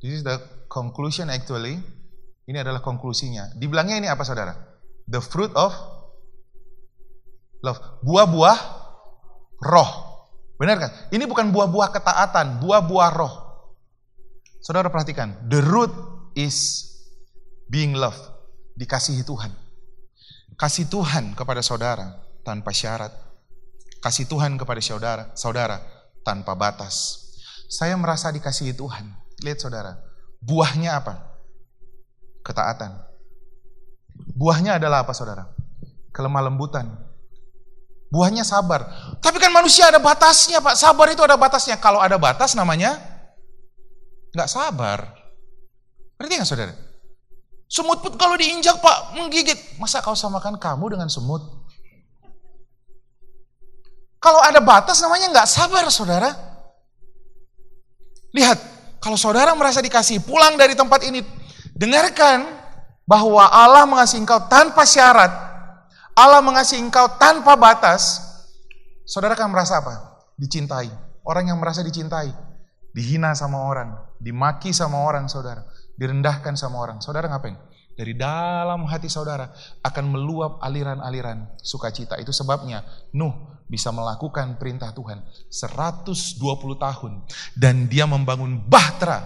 This 0.00 0.16
is 0.16 0.22
the 0.24 0.40
conclusion 0.64 1.28
actually. 1.28 1.76
Ini 2.48 2.64
adalah 2.64 2.80
konklusinya. 2.80 3.52
Dibilangnya 3.60 4.00
ini 4.00 4.08
apa 4.08 4.24
saudara? 4.24 4.56
The 5.04 5.20
fruit 5.20 5.52
of 5.52 5.76
love. 7.60 8.00
Buah-buah 8.00 8.58
roh. 9.60 9.90
Benar 10.56 10.80
kan? 10.80 10.90
Ini 11.12 11.28
bukan 11.28 11.52
buah-buah 11.52 12.00
ketaatan, 12.00 12.64
buah-buah 12.64 13.10
roh. 13.12 13.34
Saudara 14.64 14.88
perhatikan, 14.88 15.36
the 15.52 15.60
root 15.60 15.92
is 16.32 16.88
being 17.68 17.92
loved, 17.92 18.24
dikasihi 18.80 19.20
Tuhan. 19.20 19.52
Kasih 20.56 20.88
Tuhan 20.88 21.36
kepada 21.36 21.60
saudara 21.60 22.24
tanpa 22.40 22.72
syarat. 22.72 23.12
Kasih 24.00 24.24
Tuhan 24.30 24.56
kepada 24.56 24.80
saudara, 24.80 25.34
saudara 25.34 25.91
tanpa 26.26 26.54
batas. 26.54 27.20
Saya 27.70 27.94
merasa 27.98 28.30
dikasihi 28.30 28.74
Tuhan. 28.74 29.12
Lihat 29.42 29.58
saudara, 29.58 29.98
buahnya 30.42 30.98
apa? 31.02 31.34
Ketaatan. 32.42 33.12
Buahnya 34.34 34.78
adalah 34.78 35.06
apa 35.06 35.14
saudara? 35.14 35.50
Kelemah 36.14 36.50
lembutan. 36.50 36.86
Buahnya 38.12 38.44
sabar. 38.44 38.84
Tapi 39.24 39.40
kan 39.40 39.48
manusia 39.48 39.88
ada 39.88 39.96
batasnya 39.96 40.60
Pak. 40.60 40.76
Sabar 40.76 41.08
itu 41.08 41.24
ada 41.24 41.40
batasnya. 41.40 41.80
Kalau 41.80 41.96
ada 41.96 42.20
batas 42.20 42.52
namanya 42.52 43.00
nggak 44.36 44.48
sabar. 44.52 45.16
Berarti 46.20 46.36
nggak 46.36 46.48
saudara? 46.48 46.76
Semut 47.72 48.04
pun 48.04 48.12
kalau 48.20 48.36
diinjak 48.36 48.84
Pak 48.84 49.16
menggigit. 49.16 49.80
Masa 49.80 50.04
kau 50.04 50.12
samakan 50.12 50.60
kamu 50.60 50.92
dengan 50.92 51.08
semut? 51.08 51.61
Kalau 54.22 54.38
ada 54.38 54.62
batas 54.62 55.02
namanya 55.02 55.34
nggak 55.34 55.48
sabar 55.50 55.82
saudara. 55.90 56.30
Lihat, 58.32 58.58
kalau 59.02 59.18
saudara 59.18 59.50
merasa 59.58 59.82
dikasih 59.82 60.22
pulang 60.22 60.54
dari 60.54 60.78
tempat 60.78 61.02
ini, 61.02 61.20
dengarkan 61.74 62.46
bahwa 63.02 63.44
Allah 63.50 63.82
mengasihi 63.84 64.22
engkau 64.22 64.46
tanpa 64.46 64.86
syarat. 64.86 65.28
Allah 66.14 66.38
mengasihi 66.38 66.78
engkau 66.78 67.18
tanpa 67.18 67.58
batas. 67.58 68.22
Saudara 69.02 69.34
akan 69.34 69.50
merasa 69.50 69.82
apa? 69.82 70.22
Dicintai. 70.38 70.88
Orang 71.26 71.50
yang 71.50 71.58
merasa 71.58 71.82
dicintai. 71.82 72.30
Dihina 72.94 73.34
sama 73.34 73.66
orang. 73.66 73.90
Dimaki 74.22 74.70
sama 74.70 75.02
orang 75.02 75.26
saudara 75.26 75.66
direndahkan 76.02 76.58
sama 76.58 76.80
orang. 76.80 76.98
Saudara 76.98 77.28
ngapain? 77.28 77.56
Dari 77.92 78.16
dalam 78.16 78.88
hati 78.88 79.06
saudara 79.12 79.52
akan 79.84 80.04
meluap 80.08 80.58
aliran-aliran 80.64 81.60
sukacita. 81.60 82.16
Itu 82.16 82.32
sebabnya 82.32 82.82
Nuh 83.12 83.52
bisa 83.68 83.88
melakukan 83.88 84.60
perintah 84.60 84.92
Tuhan 84.92 85.24
120 85.48 86.04
tahun 86.76 87.12
dan 87.56 87.88
dia 87.88 88.04
membangun 88.04 88.60
bahtera 88.68 89.24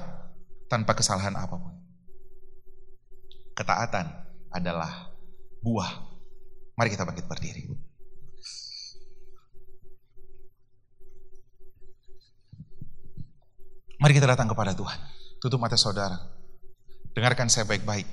tanpa 0.71 0.95
kesalahan 0.95 1.35
apa 1.35 1.55
pun. 1.59 1.75
Ketaatan 3.57 4.07
adalah 4.55 5.11
buah. 5.65 5.91
Mari 6.77 6.93
kita 6.93 7.09
bangkit 7.09 7.27
berdiri. 7.27 7.73
Mari 13.97 14.13
kita 14.13 14.29
datang 14.29 14.47
kepada 14.53 14.77
Tuhan. 14.77 15.01
Tutup 15.41 15.57
mata 15.57 15.75
saudara. 15.75 16.21
Dengarkan 17.17 17.49
saya 17.49 17.65
baik-baik. 17.65 18.05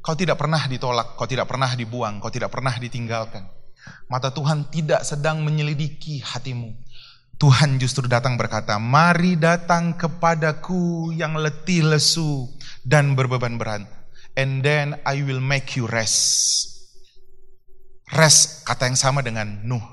Kau 0.00 0.16
tidak 0.16 0.40
pernah 0.40 0.64
ditolak, 0.64 1.12
kau 1.12 1.28
tidak 1.28 1.44
pernah 1.44 1.76
dibuang, 1.76 2.24
kau 2.24 2.32
tidak 2.32 2.48
pernah 2.48 2.72
ditinggalkan. 2.80 3.44
Mata 4.08 4.32
Tuhan 4.32 4.72
tidak 4.72 5.04
sedang 5.04 5.44
menyelidiki 5.44 6.24
hatimu. 6.24 6.72
Tuhan 7.40 7.80
justru 7.80 8.04
datang 8.04 8.36
berkata, 8.36 8.76
mari 8.76 9.36
datang 9.36 9.96
kepadaku 9.96 11.12
yang 11.16 11.40
letih 11.40 11.88
lesu 11.88 12.48
dan 12.84 13.16
berbeban 13.16 13.56
berat. 13.56 13.88
And 14.36 14.60
then 14.60 15.00
I 15.08 15.24
will 15.24 15.40
make 15.40 15.76
you 15.76 15.88
rest. 15.88 16.68
Rest, 18.12 18.64
kata 18.68 18.88
yang 18.88 18.98
sama 19.00 19.24
dengan 19.24 19.64
Nuh. 19.64 19.84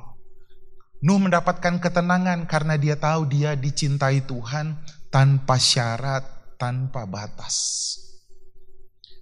Nuh 1.04 1.20
mendapatkan 1.22 1.78
ketenangan 1.78 2.50
karena 2.50 2.76
dia 2.76 2.98
tahu 2.98 3.30
dia 3.30 3.54
dicintai 3.54 4.26
Tuhan 4.26 4.82
tanpa 5.14 5.56
syarat, 5.62 6.58
tanpa 6.58 7.06
batas. 7.06 7.56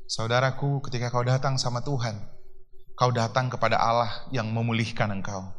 Saudaraku, 0.05 0.85
ketika 0.85 1.09
kau 1.09 1.25
datang 1.25 1.57
sama 1.57 1.81
Tuhan, 1.81 2.13
kau 2.93 3.09
datang 3.09 3.49
kepada 3.49 3.81
Allah 3.81 4.29
yang 4.29 4.53
memulihkan 4.53 5.09
engkau. 5.09 5.49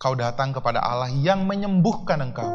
Kau 0.00 0.16
datang 0.16 0.56
kepada 0.56 0.80
Allah 0.80 1.12
yang 1.12 1.44
menyembuhkan 1.44 2.16
engkau. 2.24 2.48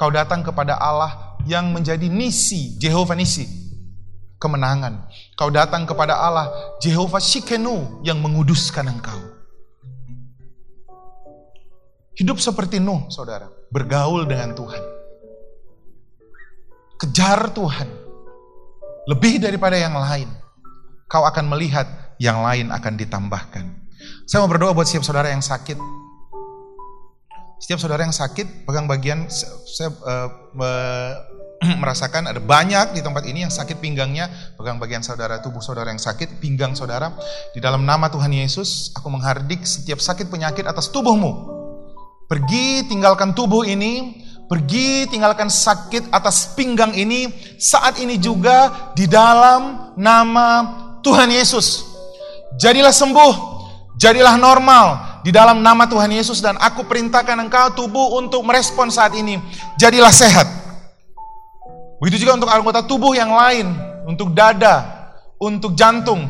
Kau 0.00 0.08
datang 0.08 0.40
kepada 0.40 0.80
Allah 0.80 1.36
yang 1.44 1.68
menjadi 1.68 2.08
nisi, 2.08 2.80
Jehovah 2.80 3.12
nisi, 3.12 3.44
kemenangan. 4.40 5.04
Kau 5.36 5.52
datang 5.52 5.84
kepada 5.84 6.16
Allah, 6.16 6.48
Jehovah 6.80 7.20
Shikenu 7.20 8.00
yang 8.00 8.16
menguduskan 8.24 8.88
engkau. 8.88 9.20
Hidup 12.16 12.40
seperti 12.40 12.80
Nuh, 12.80 13.12
saudara. 13.12 13.52
Bergaul 13.68 14.24
dengan 14.24 14.56
Tuhan. 14.56 14.80
Kejar 16.96 17.52
Tuhan. 17.52 17.92
Lebih 19.04 19.44
daripada 19.44 19.76
yang 19.76 19.92
lain 19.92 20.45
kau 21.06 21.22
akan 21.22 21.46
melihat 21.46 21.86
yang 22.18 22.42
lain 22.42 22.74
akan 22.74 22.98
ditambahkan. 22.98 23.64
Saya 24.26 24.42
mau 24.42 24.50
berdoa 24.50 24.74
buat 24.74 24.86
setiap 24.86 25.06
saudara 25.06 25.30
yang 25.30 25.42
sakit. 25.42 25.78
Setiap 27.56 27.80
saudara 27.80 28.04
yang 28.04 28.12
sakit, 28.12 28.68
pegang 28.68 28.84
bagian, 28.84 29.30
saya 29.30 29.88
uh, 30.04 30.28
merasakan 31.80 32.28
ada 32.28 32.36
banyak 32.42 32.92
di 32.92 33.00
tempat 33.00 33.24
ini 33.24 33.48
yang 33.48 33.54
sakit 33.54 33.80
pinggangnya, 33.80 34.28
pegang 34.60 34.76
bagian 34.76 35.00
saudara, 35.00 35.40
tubuh 35.40 35.64
saudara 35.64 35.88
yang 35.88 36.02
sakit, 36.02 36.36
pinggang 36.36 36.76
saudara. 36.76 37.16
Di 37.56 37.64
dalam 37.64 37.88
nama 37.88 38.12
Tuhan 38.12 38.28
Yesus, 38.28 38.92
aku 38.92 39.08
menghardik 39.08 39.64
setiap 39.64 40.02
sakit 40.02 40.28
penyakit 40.28 40.68
atas 40.68 40.92
tubuhmu. 40.92 41.56
Pergi 42.28 42.84
tinggalkan 42.90 43.32
tubuh 43.32 43.64
ini, 43.64 44.20
pergi 44.50 45.08
tinggalkan 45.08 45.48
sakit 45.48 46.12
atas 46.12 46.52
pinggang 46.58 46.92
ini, 46.92 47.30
saat 47.56 48.02
ini 48.02 48.20
juga 48.20 48.92
di 48.92 49.08
dalam 49.08 49.94
nama 49.96 50.85
Tuhan 51.06 51.30
Yesus. 51.30 51.86
Jadilah 52.58 52.90
sembuh, 52.90 53.34
jadilah 53.94 54.34
normal 54.34 55.22
di 55.22 55.30
dalam 55.30 55.62
nama 55.62 55.86
Tuhan 55.86 56.10
Yesus 56.10 56.42
dan 56.42 56.58
aku 56.58 56.82
perintahkan 56.82 57.38
engkau 57.46 57.78
tubuh 57.78 58.18
untuk 58.18 58.42
merespon 58.42 58.90
saat 58.90 59.14
ini. 59.14 59.38
Jadilah 59.78 60.10
sehat. 60.10 60.50
Begitu 62.02 62.26
juga 62.26 62.42
untuk 62.42 62.50
anggota 62.50 62.82
tubuh 62.82 63.14
yang 63.14 63.30
lain, 63.30 63.70
untuk 64.02 64.34
dada, 64.34 64.82
untuk 65.38 65.78
jantung. 65.78 66.26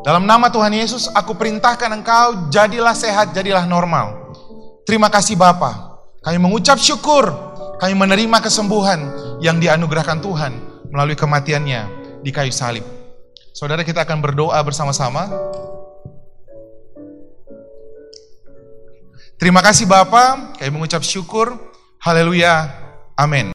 Dalam 0.00 0.24
nama 0.24 0.48
Tuhan 0.48 0.72
Yesus, 0.72 1.12
aku 1.12 1.36
perintahkan 1.36 1.92
engkau 1.92 2.48
jadilah 2.48 2.96
sehat, 2.96 3.36
jadilah 3.36 3.68
normal. 3.68 4.36
Terima 4.88 5.12
kasih 5.12 5.36
Bapa. 5.36 6.00
Kami 6.24 6.40
mengucap 6.40 6.80
syukur, 6.80 7.28
kami 7.76 7.92
menerima 7.92 8.40
kesembuhan 8.40 9.00
yang 9.44 9.60
dianugerahkan 9.60 10.24
Tuhan 10.24 10.52
melalui 10.88 11.16
kematiannya 11.16 11.80
di 12.24 12.30
kayu 12.32 12.52
salib. 12.52 13.03
Saudara 13.54 13.86
kita 13.86 14.02
akan 14.02 14.18
berdoa 14.18 14.58
bersama-sama. 14.66 15.30
Terima 19.38 19.62
kasih 19.62 19.86
Bapak, 19.86 20.58
kami 20.58 20.70
mengucap 20.74 21.06
syukur. 21.06 21.54
Haleluya. 22.02 22.66
Amin. 23.14 23.42